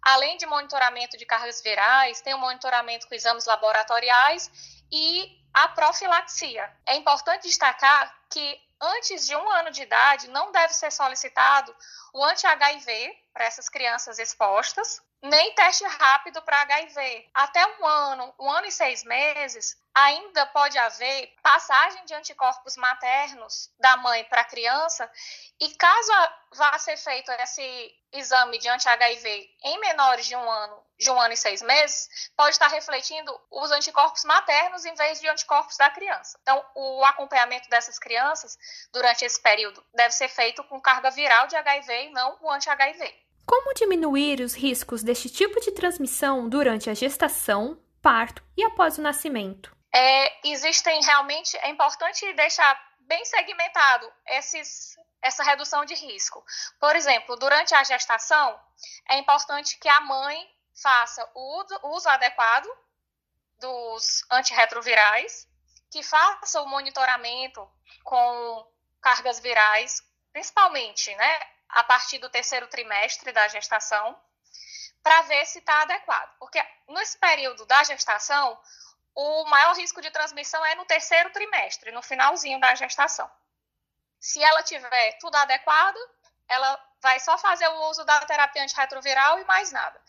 além 0.01 0.35
de 0.35 0.47
monitoramento 0.47 1.15
de 1.15 1.27
cargas 1.27 1.61
virais, 1.61 2.21
tem 2.21 2.33
o 2.33 2.37
um 2.37 2.39
monitoramento 2.39 3.07
com 3.07 3.13
exames 3.13 3.45
laboratoriais 3.45 4.49
e 4.91 5.39
a 5.53 5.67
profilaxia. 5.67 6.67
É 6.87 6.95
importante 6.95 7.43
destacar 7.43 8.11
que 8.31 8.59
antes 8.81 9.27
de 9.27 9.35
um 9.35 9.47
ano 9.51 9.69
de 9.69 9.83
idade 9.83 10.27
não 10.29 10.51
deve 10.51 10.73
ser 10.73 10.91
solicitado 10.91 11.73
o 12.15 12.25
anti-HIV 12.25 13.15
para 13.31 13.45
essas 13.45 13.69
crianças 13.69 14.17
expostas, 14.17 15.03
nem 15.25 15.53
teste 15.53 15.83
rápido 15.85 16.41
para 16.41 16.61
HIV. 16.61 17.29
Até 17.33 17.65
um 17.79 17.85
ano, 17.85 18.33
um 18.39 18.49
ano 18.49 18.67
e 18.67 18.71
seis 18.71 19.03
meses, 19.03 19.75
ainda 19.93 20.45
pode 20.47 20.77
haver 20.77 21.33
passagem 21.41 22.05
de 22.05 22.13
anticorpos 22.13 22.75
maternos 22.75 23.71
da 23.79 23.97
mãe 23.97 24.23
para 24.25 24.41
a 24.41 24.45
criança, 24.45 25.09
e 25.59 25.73
caso 25.75 26.11
vá 26.53 26.77
ser 26.77 26.97
feito 26.97 27.31
esse 27.31 27.95
exame 28.11 28.57
de 28.57 28.67
anti-HIV 28.69 29.49
em 29.63 29.79
menores 29.79 30.25
de 30.25 30.35
um 30.35 30.49
ano, 30.49 30.85
de 30.97 31.09
um 31.09 31.19
ano 31.19 31.33
e 31.33 31.37
seis 31.37 31.61
meses, 31.61 32.29
pode 32.35 32.51
estar 32.51 32.67
refletindo 32.67 33.33
os 33.49 33.71
anticorpos 33.71 34.23
maternos 34.25 34.85
em 34.85 34.93
vez 34.95 35.19
de 35.19 35.27
anticorpos 35.27 35.77
da 35.77 35.89
criança. 35.89 36.37
Então, 36.41 36.63
o 36.75 37.03
acompanhamento 37.03 37.69
dessas 37.69 37.97
crianças 37.97 38.57
durante 38.91 39.25
esse 39.25 39.41
período 39.41 39.83
deve 39.93 40.13
ser 40.13 40.27
feito 40.27 40.63
com 40.65 40.79
carga 40.79 41.09
viral 41.09 41.47
de 41.47 41.55
HIV 41.55 42.03
e 42.03 42.09
não 42.11 42.37
o 42.41 42.51
anti-HIV. 42.51 43.24
Como 43.45 43.73
diminuir 43.75 44.41
os 44.41 44.55
riscos 44.55 45.03
deste 45.03 45.29
tipo 45.29 45.59
de 45.61 45.71
transmissão 45.71 46.49
durante 46.49 46.89
a 46.89 46.93
gestação, 46.93 47.79
parto 48.01 48.43
e 48.57 48.63
após 48.63 48.97
o 48.97 49.01
nascimento? 49.01 49.75
É, 49.93 50.47
existem 50.49 51.01
realmente, 51.03 51.55
é 51.57 51.69
importante 51.69 52.33
deixar 52.33 52.77
bem 53.01 53.23
segmentado 53.23 54.11
esses, 54.27 54.95
essa 55.21 55.43
redução 55.43 55.85
de 55.85 55.93
risco. 55.93 56.43
Por 56.79 56.95
exemplo, 56.95 57.35
durante 57.35 57.73
a 57.75 57.83
gestação, 57.83 58.59
é 59.09 59.17
importante 59.17 59.77
que 59.79 59.87
a 59.87 60.01
mãe 60.01 60.37
faça 60.81 61.29
o 61.35 61.61
uso, 61.61 61.79
uso 61.83 62.09
adequado 62.09 62.67
dos 63.59 64.25
antirretrovirais, 64.31 65.47
que 65.91 66.03
faça 66.03 66.61
o 66.61 66.67
monitoramento 66.67 67.65
com 68.03 68.67
cargas 69.01 69.39
virais, 69.39 70.01
principalmente, 70.33 71.15
né, 71.15 71.39
a 71.69 71.83
partir 71.83 72.19
do 72.19 72.29
terceiro 72.29 72.67
trimestre 72.67 73.31
da 73.31 73.47
gestação, 73.47 74.17
para 75.03 75.21
ver 75.23 75.45
se 75.45 75.59
está 75.59 75.81
adequado. 75.83 76.35
Porque 76.39 76.63
nesse 76.89 77.17
período 77.17 77.65
da 77.65 77.83
gestação, 77.83 78.59
o 79.13 79.45
maior 79.45 79.75
risco 79.75 80.01
de 80.01 80.11
transmissão 80.11 80.65
é 80.65 80.75
no 80.75 80.85
terceiro 80.85 81.29
trimestre, 81.31 81.91
no 81.91 82.01
finalzinho 82.01 82.59
da 82.59 82.73
gestação. 82.75 83.29
Se 84.19 84.43
ela 84.43 84.63
tiver 84.63 85.17
tudo 85.19 85.35
adequado, 85.35 85.97
ela 86.47 86.79
vai 87.01 87.19
só 87.19 87.37
fazer 87.37 87.67
o 87.67 87.89
uso 87.89 88.03
da 88.03 88.19
terapia 88.25 88.63
antirretroviral 88.63 89.39
e 89.39 89.45
mais 89.45 89.71
nada. 89.71 90.01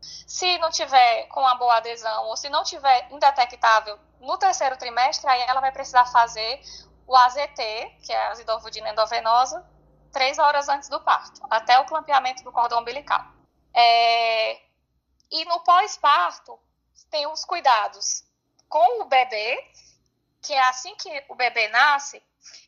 Se 0.00 0.58
não 0.58 0.70
tiver 0.70 1.26
com 1.26 1.40
uma 1.40 1.56
boa 1.56 1.78
adesão 1.78 2.26
ou 2.26 2.36
se 2.36 2.48
não 2.48 2.62
tiver 2.62 3.08
indetectável 3.10 3.98
no 4.20 4.38
terceiro 4.38 4.76
trimestre, 4.76 5.28
aí 5.28 5.40
ela 5.42 5.60
vai 5.60 5.72
precisar 5.72 6.06
fazer 6.06 6.60
o 7.06 7.16
AZT, 7.16 7.56
que 8.04 8.12
é 8.12 8.26
a 8.26 8.30
azidovodina 8.30 8.90
endovenosa, 8.90 9.66
três 10.18 10.36
horas 10.36 10.68
antes 10.68 10.88
do 10.88 11.00
parto, 11.00 11.40
até 11.48 11.78
o 11.78 11.84
clampeamento 11.84 12.42
do 12.42 12.50
cordão 12.50 12.80
umbilical. 12.80 13.24
É... 13.72 14.60
E 15.30 15.44
no 15.44 15.60
pós-parto, 15.60 16.58
tem 17.08 17.24
os 17.28 17.44
cuidados 17.44 18.24
com 18.68 19.02
o 19.02 19.04
bebê, 19.04 19.64
que 20.42 20.52
é 20.52 20.68
assim 20.70 20.92
que 20.96 21.24
o 21.28 21.36
bebê 21.36 21.68
nasce, 21.68 22.20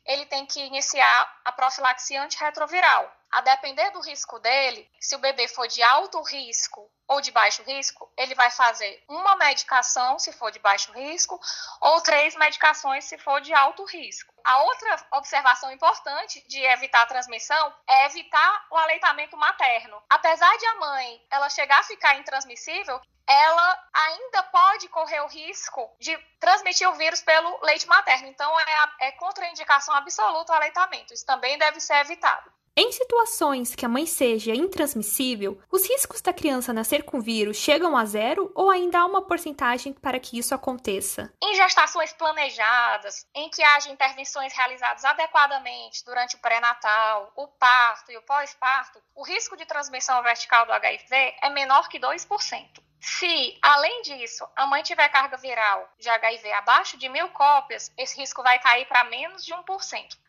ele 0.05 0.25
tem 0.27 0.45
que 0.45 0.61
iniciar 0.61 1.41
a 1.43 1.51
profilaxia 1.51 2.23
antirretroviral. 2.23 3.11
A 3.31 3.41
depender 3.41 3.89
do 3.91 4.01
risco 4.01 4.39
dele, 4.39 4.89
se 4.99 5.15
o 5.15 5.19
bebê 5.19 5.47
for 5.47 5.67
de 5.67 5.81
alto 5.81 6.21
risco 6.21 6.91
ou 7.07 7.21
de 7.21 7.31
baixo 7.31 7.63
risco, 7.63 8.11
ele 8.17 8.35
vai 8.35 8.51
fazer 8.51 9.03
uma 9.07 9.35
medicação 9.37 10.19
se 10.19 10.33
for 10.33 10.51
de 10.51 10.59
baixo 10.59 10.91
risco 10.91 11.39
ou 11.79 12.01
três 12.01 12.35
medicações 12.35 13.05
se 13.05 13.17
for 13.17 13.39
de 13.39 13.53
alto 13.53 13.85
risco. 13.85 14.33
A 14.43 14.63
outra 14.63 15.05
observação 15.13 15.71
importante 15.71 16.43
de 16.47 16.61
evitar 16.61 17.03
a 17.03 17.05
transmissão 17.05 17.73
é 17.87 18.05
evitar 18.07 18.67
o 18.69 18.77
aleitamento 18.77 19.37
materno. 19.37 20.01
Apesar 20.09 20.57
de 20.57 20.65
a 20.65 20.75
mãe 20.75 21.25
ela 21.29 21.49
chegar 21.49 21.79
a 21.79 21.83
ficar 21.83 22.17
intransmissível, 22.17 22.99
ela 23.27 23.89
ainda 23.93 24.43
pode 24.43 24.89
correr 24.89 25.21
o 25.21 25.27
risco 25.27 25.89
de 25.99 26.17
transmitir 26.39 26.89
o 26.89 26.95
vírus 26.95 27.21
pelo 27.21 27.59
leite 27.63 27.87
materno. 27.87 28.27
Então, 28.27 28.59
é, 28.59 29.07
é 29.07 29.11
contraindicação 29.13 29.93
absoluta 29.95 30.51
o 30.51 30.55
aleitamento. 30.55 31.13
Isso 31.13 31.25
também 31.25 31.57
deve 31.57 31.79
ser 31.79 31.95
evitado. 31.97 32.51
Em 32.73 32.89
situações 32.89 33.75
que 33.75 33.85
a 33.85 33.89
mãe 33.89 34.05
seja 34.05 34.55
intransmissível, 34.55 35.61
os 35.69 35.85
riscos 35.89 36.21
da 36.21 36.31
criança 36.31 36.71
nascer 36.71 37.03
com 37.03 37.19
vírus 37.19 37.57
chegam 37.57 37.97
a 37.97 38.05
zero 38.05 38.49
ou 38.55 38.69
ainda 38.69 39.01
há 39.01 39.05
uma 39.05 39.21
porcentagem 39.21 39.91
para 39.91 40.17
que 40.17 40.39
isso 40.39 40.55
aconteça? 40.55 41.33
Em 41.43 41.53
gestações 41.53 42.13
planejadas, 42.13 43.27
em 43.35 43.49
que 43.49 43.61
haja 43.61 43.91
intervenções 43.91 44.53
realizadas 44.53 45.03
adequadamente 45.03 46.01
durante 46.05 46.37
o 46.37 46.39
pré-natal, 46.39 47.33
o 47.35 47.45
parto 47.45 48.09
e 48.09 48.17
o 48.17 48.21
pós-parto, 48.21 49.01
o 49.13 49.23
risco 49.25 49.57
de 49.57 49.65
transmissão 49.65 50.23
vertical 50.23 50.65
do 50.65 50.71
HIV 50.71 51.35
é 51.41 51.49
menor 51.49 51.89
que 51.89 51.99
2%. 51.99 52.81
Se, 53.01 53.57
além 53.63 54.03
disso, 54.03 54.47
a 54.55 54.67
mãe 54.67 54.83
tiver 54.83 55.09
carga 55.09 55.35
viral 55.35 55.91
de 55.97 56.07
HIV 56.07 56.51
abaixo 56.53 56.97
de 56.99 57.09
mil 57.09 57.29
cópias, 57.29 57.91
esse 57.97 58.15
risco 58.15 58.43
vai 58.43 58.59
cair 58.59 58.85
para 58.85 59.05
menos 59.05 59.43
de 59.43 59.51
1%. 59.51 59.63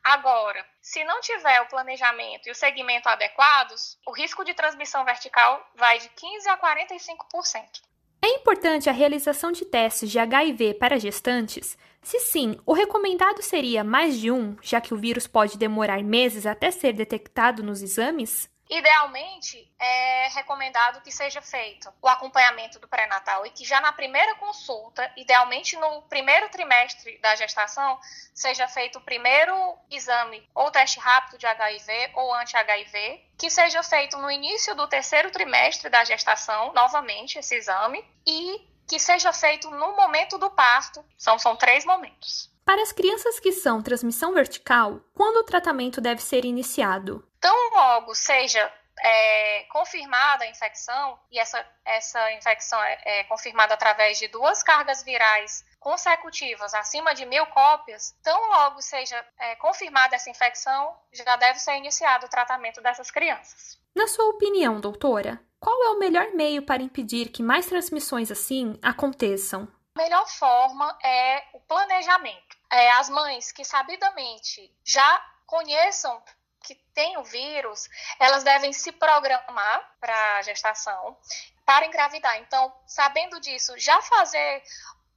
Agora, 0.03 0.65
se 0.81 1.05
não 1.05 1.21
tiver 1.21 1.61
o 1.61 1.69
planejamento 1.69 2.49
e 2.49 2.51
o 2.51 2.55
segmento 2.55 3.11
adequados, 3.11 3.99
o 4.07 4.13
risco 4.13 4.43
de 4.43 4.55
transmissão 4.55 5.05
vertical 5.05 5.71
vai 5.75 5.99
de 5.99 6.09
15% 6.09 6.47
a 6.49 6.57
45%. 6.57 7.83
É 8.23 8.29
importante 8.29 8.89
a 8.89 8.93
realização 8.93 9.53
de 9.53 9.67
testes 9.67 10.11
de 10.11 10.19
HIV 10.19 10.75
para 10.75 10.99
gestantes? 10.99 11.77
Se 12.01 12.21
sim, 12.21 12.59
o 12.65 12.73
recomendado 12.73 13.43
seria 13.43 13.85
mais 13.85 14.19
de 14.19 14.31
um, 14.31 14.57
já 14.63 14.81
que 14.81 14.95
o 14.95 14.97
vírus 14.97 15.27
pode 15.27 15.59
demorar 15.59 16.03
meses 16.03 16.47
até 16.47 16.71
ser 16.71 16.95
detectado 16.95 17.63
nos 17.63 17.83
exames? 17.83 18.51
Idealmente, 18.73 19.71
é 19.79 20.29
recomendado 20.29 21.03
que 21.03 21.13
seja 21.13 21.43
feito 21.43 21.93
o 22.01 22.09
acompanhamento 22.09 22.79
do 22.79 22.89
pré-natal 22.89 23.45
e 23.45 23.51
que 23.51 23.67
já 23.67 23.83
na 23.83 23.93
primeira 23.93 24.35
consulta, 24.37 25.13
idealmente 25.15 25.77
no 25.77 26.01
primeiro 26.09 26.49
trimestre 26.49 27.19
da 27.19 27.37
gestação, 27.37 28.01
seja 28.35 28.67
feito 28.67 28.99
o 28.99 29.03
primeiro 29.03 29.55
exame 29.91 30.49
ou 30.55 30.71
teste 30.71 30.99
rápido 30.99 31.37
de 31.37 31.47
HIV 31.47 32.13
ou 32.15 32.33
anti-HIV, 32.33 33.23
que 33.37 33.51
seja 33.51 33.83
feito 33.83 34.17
no 34.17 34.31
início 34.31 34.75
do 34.75 34.89
terceiro 34.89 35.31
trimestre 35.31 35.91
da 35.91 36.03
gestação, 36.03 36.73
novamente 36.73 37.39
esse 37.39 37.55
exame, 37.55 38.03
e 38.27 38.67
que 38.89 38.99
seja 38.99 39.35
feito 39.35 39.71
no 39.71 39.95
momento 39.95 40.39
do 40.39 40.51
parto. 40.51 41.05
São, 41.19 41.39
são 41.39 41.57
três 41.57 41.85
momentos. 41.85 42.51
Para 42.65 42.83
as 42.83 42.93
crianças 42.93 43.41
que 43.41 43.53
são 43.53 43.83
transmissão 43.83 44.33
vertical, 44.33 45.01
quando 45.15 45.39
o 45.39 45.45
tratamento 45.45 46.01
deve 46.01 46.23
ser 46.23 46.45
iniciado? 46.45 47.27
Tão 47.41 47.71
logo 47.71 48.15
seja 48.15 48.73
é, 49.01 49.65
confirmada 49.65 50.45
a 50.45 50.49
infecção, 50.49 51.19
e 51.31 51.39
essa, 51.39 51.65
essa 51.85 52.33
infecção 52.33 52.81
é, 52.83 53.01
é, 53.05 53.25
confirmada 53.25 53.75
através 53.75 54.19
de 54.19 54.29
duas 54.29 54.63
cargas 54.63 55.03
virais 55.03 55.65
consecutivas 55.81 56.73
acima 56.75 57.13
de 57.13 57.27
mil 57.27 57.45
cópias, 57.47 58.15
tão 58.23 58.49
logo 58.49 58.81
seja 58.81 59.25
é, 59.39 59.57
confirmada 59.57 60.15
essa 60.15 60.31
infecção, 60.31 60.97
já 61.13 61.37
deve 61.37 61.59
ser 61.59 61.77
iniciado 61.77 62.27
o 62.27 62.31
tratamento 62.31 62.81
dessas 62.81 63.11
crianças. 63.11 63.81
Na 63.95 64.07
sua 64.07 64.27
opinião, 64.29 64.81
doutora, 64.81 65.41
qual 65.59 65.83
é 65.85 65.91
o 65.91 65.99
melhor 65.99 66.33
meio 66.35 66.63
para 66.63 66.83
impedir 66.83 67.29
que 67.31 67.43
mais 67.43 67.67
transmissões 67.67 68.31
assim 68.31 68.79
aconteçam? 68.81 69.69
A 69.95 70.03
melhor 70.03 70.27
forma 70.27 70.99
é 71.03 71.45
o 71.53 71.61
planejamento. 71.61 72.57
É, 72.71 72.91
as 72.93 73.11
mães 73.11 73.53
que 73.53 73.65
sabidamente 73.65 74.75
já 74.85 75.27
conheçam 75.47 76.23
que 76.63 76.75
tem 76.95 77.19
o 77.19 77.25
vírus, 77.25 77.89
elas 78.19 78.43
devem 78.45 78.73
se 78.73 78.93
programar 78.93 79.97
para 80.01 80.37
a 80.37 80.43
gestação, 80.43 81.17
para 81.65 81.87
engravidar. 81.87 82.39
Então, 82.39 82.73
sabendo 82.87 83.41
disso, 83.41 83.77
já 83.79 84.01
fazer 84.03 84.63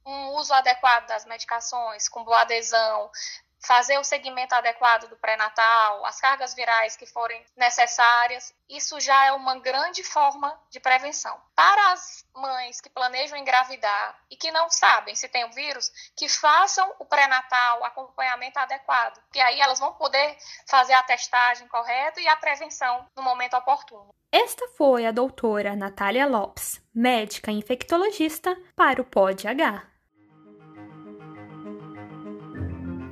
um 0.04 0.28
uso 0.34 0.52
adequado 0.52 1.06
das 1.06 1.24
medicações, 1.24 2.08
com 2.08 2.24
boa 2.24 2.42
adesão, 2.42 3.10
fazer 3.60 3.98
o 3.98 4.04
segmento 4.04 4.54
adequado 4.54 5.08
do 5.08 5.16
pré-natal, 5.16 6.04
as 6.04 6.20
cargas 6.20 6.54
virais 6.54 6.96
que 6.96 7.06
forem 7.06 7.44
necessárias, 7.56 8.54
isso 8.68 9.00
já 9.00 9.26
é 9.26 9.32
uma 9.32 9.58
grande 9.58 10.02
forma 10.02 10.58
de 10.70 10.80
prevenção. 10.80 11.40
Para 11.54 11.92
as 11.92 12.24
mães 12.34 12.80
que 12.80 12.90
planejam 12.90 13.38
engravidar 13.38 14.18
e 14.30 14.36
que 14.36 14.50
não 14.50 14.70
sabem 14.70 15.14
se 15.14 15.28
tem 15.28 15.44
o 15.44 15.52
vírus, 15.52 15.90
que 16.16 16.28
façam 16.28 16.94
o 16.98 17.04
pré-natal, 17.04 17.80
o 17.80 17.84
acompanhamento 17.84 18.58
adequado, 18.58 19.20
que 19.32 19.40
aí 19.40 19.60
elas 19.60 19.78
vão 19.78 19.92
poder 19.94 20.36
fazer 20.66 20.94
a 20.94 21.02
testagem 21.02 21.66
correta 21.68 22.20
e 22.20 22.28
a 22.28 22.36
prevenção 22.36 23.06
no 23.16 23.22
momento 23.22 23.56
oportuno. 23.56 24.14
Esta 24.30 24.68
foi 24.76 25.06
a 25.06 25.12
doutora 25.12 25.74
Natália 25.74 26.26
Lopes, 26.26 26.80
médica 26.94 27.50
infectologista 27.50 28.56
para 28.74 29.00
o 29.00 29.04
POD-H. 29.04 29.95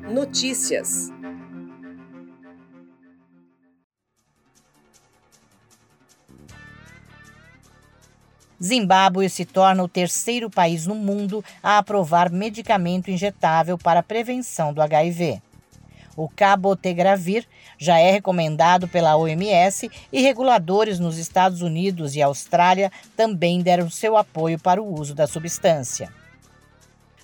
Notícias. 0.08 1.10
Zimbábue 8.62 9.30
se 9.30 9.46
torna 9.46 9.82
o 9.82 9.88
terceiro 9.88 10.50
país 10.50 10.86
no 10.86 10.94
mundo 10.94 11.42
a 11.62 11.78
aprovar 11.78 12.30
medicamento 12.30 13.10
injetável 13.10 13.78
para 13.78 14.00
a 14.00 14.02
prevenção 14.02 14.74
do 14.74 14.82
HIV. 14.82 15.40
O 16.16 16.28
cabotegravir 16.28 17.46
já 17.78 17.98
é 17.98 18.10
recomendado 18.10 18.86
pela 18.86 19.16
OMS 19.16 19.90
e 20.12 20.20
reguladores 20.20 20.98
nos 20.98 21.16
Estados 21.16 21.62
Unidos 21.62 22.14
e 22.14 22.22
Austrália 22.22 22.92
também 23.16 23.62
deram 23.62 23.88
seu 23.88 24.16
apoio 24.18 24.58
para 24.58 24.82
o 24.82 25.00
uso 25.00 25.14
da 25.14 25.26
substância. 25.26 26.23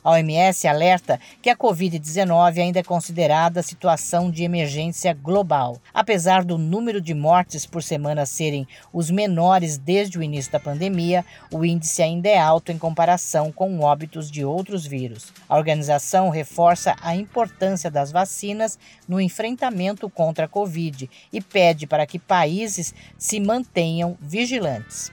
A 0.02 0.12
OMS 0.12 0.66
alerta 0.66 1.20
que 1.42 1.50
a 1.50 1.56
Covid-19 1.56 2.58
ainda 2.58 2.80
é 2.80 2.82
considerada 2.82 3.62
situação 3.62 4.30
de 4.30 4.42
emergência 4.42 5.12
global. 5.12 5.76
Apesar 5.92 6.42
do 6.42 6.56
número 6.56 7.00
de 7.00 7.12
mortes 7.12 7.66
por 7.66 7.82
semana 7.82 8.24
serem 8.24 8.66
os 8.92 9.10
menores 9.10 9.76
desde 9.76 10.18
o 10.18 10.22
início 10.22 10.50
da 10.50 10.58
pandemia, 10.58 11.24
o 11.52 11.64
índice 11.64 12.02
ainda 12.02 12.28
é 12.28 12.38
alto 12.38 12.72
em 12.72 12.78
comparação 12.78 13.52
com 13.52 13.80
óbitos 13.80 14.30
de 14.30 14.42
outros 14.44 14.86
vírus. 14.86 15.32
A 15.46 15.56
organização 15.56 16.30
reforça 16.30 16.96
a 17.02 17.14
importância 17.14 17.90
das 17.90 18.10
vacinas 18.10 18.78
no 19.06 19.20
enfrentamento 19.20 20.08
contra 20.08 20.46
a 20.46 20.48
Covid 20.48 21.10
e 21.30 21.40
pede 21.42 21.86
para 21.86 22.06
que 22.06 22.18
países 22.18 22.94
se 23.18 23.38
mantenham 23.38 24.16
vigilantes. 24.20 25.12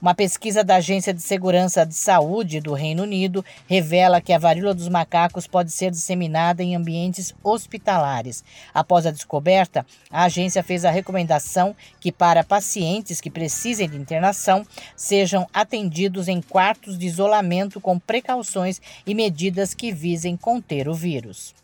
Uma 0.00 0.14
pesquisa 0.14 0.62
da 0.62 0.76
Agência 0.76 1.14
de 1.14 1.22
Segurança 1.22 1.86
de 1.86 1.94
Saúde 1.94 2.60
do 2.60 2.74
Reino 2.74 3.02
Unido 3.02 3.42
revela 3.66 4.20
que 4.20 4.30
a 4.30 4.38
varíola 4.38 4.74
dos 4.74 4.90
macacos 4.90 5.46
pode 5.46 5.72
ser 5.72 5.90
disseminada 5.90 6.62
em 6.62 6.76
ambientes 6.76 7.34
hospitalares. 7.42 8.44
Após 8.74 9.06
a 9.06 9.10
descoberta, 9.10 9.86
a 10.10 10.24
agência 10.24 10.62
fez 10.62 10.84
a 10.84 10.90
recomendação 10.90 11.74
que, 11.98 12.12
para 12.12 12.44
pacientes 12.44 13.22
que 13.22 13.30
precisem 13.30 13.88
de 13.88 13.96
internação, 13.96 14.66
sejam 14.94 15.48
atendidos 15.52 16.28
em 16.28 16.42
quartos 16.42 16.98
de 16.98 17.06
isolamento 17.06 17.80
com 17.80 17.98
precauções 17.98 18.82
e 19.06 19.14
medidas 19.14 19.72
que 19.72 19.92
visem 19.92 20.36
conter 20.36 20.90
o 20.90 20.94
vírus. 20.94 21.54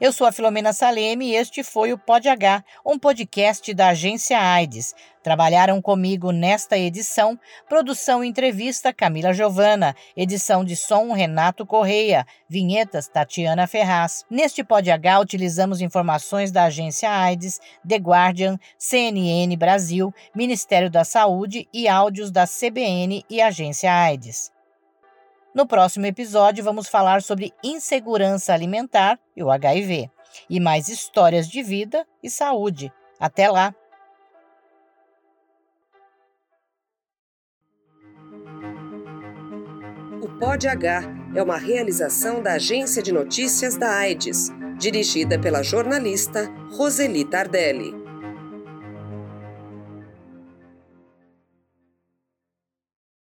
Eu 0.00 0.12
sou 0.12 0.28
a 0.28 0.32
Filomena 0.32 0.72
Saleme 0.72 1.30
e 1.30 1.34
este 1.34 1.64
foi 1.64 1.92
o 1.92 1.98
Pod 1.98 2.28
H, 2.28 2.62
um 2.86 2.96
podcast 2.96 3.74
da 3.74 3.88
agência 3.88 4.38
AIDS. 4.38 4.94
Trabalharam 5.24 5.82
comigo 5.82 6.30
nesta 6.30 6.78
edição, 6.78 7.36
produção 7.68 8.22
e 8.22 8.28
entrevista 8.28 8.92
Camila 8.92 9.32
Giovana, 9.32 9.96
edição 10.16 10.64
de 10.64 10.76
som 10.76 11.12
Renato 11.12 11.66
Correia, 11.66 12.24
vinhetas 12.48 13.08
Tatiana 13.08 13.66
Ferraz. 13.66 14.24
Neste 14.30 14.62
Pod 14.62 14.88
H 14.88 15.18
utilizamos 15.18 15.80
informações 15.80 16.52
da 16.52 16.66
agência 16.66 17.10
AIDS, 17.10 17.58
The 17.86 17.96
Guardian, 17.96 18.56
CNN 18.78 19.56
Brasil, 19.56 20.14
Ministério 20.32 20.88
da 20.88 21.02
Saúde 21.02 21.68
e 21.74 21.88
áudios 21.88 22.30
da 22.30 22.46
CBN 22.46 23.24
e 23.28 23.42
agência 23.42 23.92
AIDS. 23.92 24.56
No 25.58 25.66
próximo 25.66 26.06
episódio, 26.06 26.62
vamos 26.62 26.86
falar 26.86 27.20
sobre 27.20 27.52
insegurança 27.64 28.54
alimentar 28.54 29.18
e 29.36 29.42
o 29.42 29.50
HIV, 29.50 30.08
e 30.48 30.60
mais 30.60 30.88
histórias 30.88 31.48
de 31.48 31.64
vida 31.64 32.06
e 32.22 32.30
saúde. 32.30 32.92
Até 33.18 33.50
lá! 33.50 33.74
O 40.22 40.28
Pod 40.38 40.68
H 40.68 41.02
é 41.34 41.42
uma 41.42 41.56
realização 41.56 42.40
da 42.40 42.52
Agência 42.52 43.02
de 43.02 43.10
Notícias 43.10 43.76
da 43.76 43.90
AIDS, 43.90 44.50
dirigida 44.78 45.40
pela 45.40 45.64
jornalista 45.64 46.48
Roseli 46.70 47.24
Tardelli. 47.24 47.97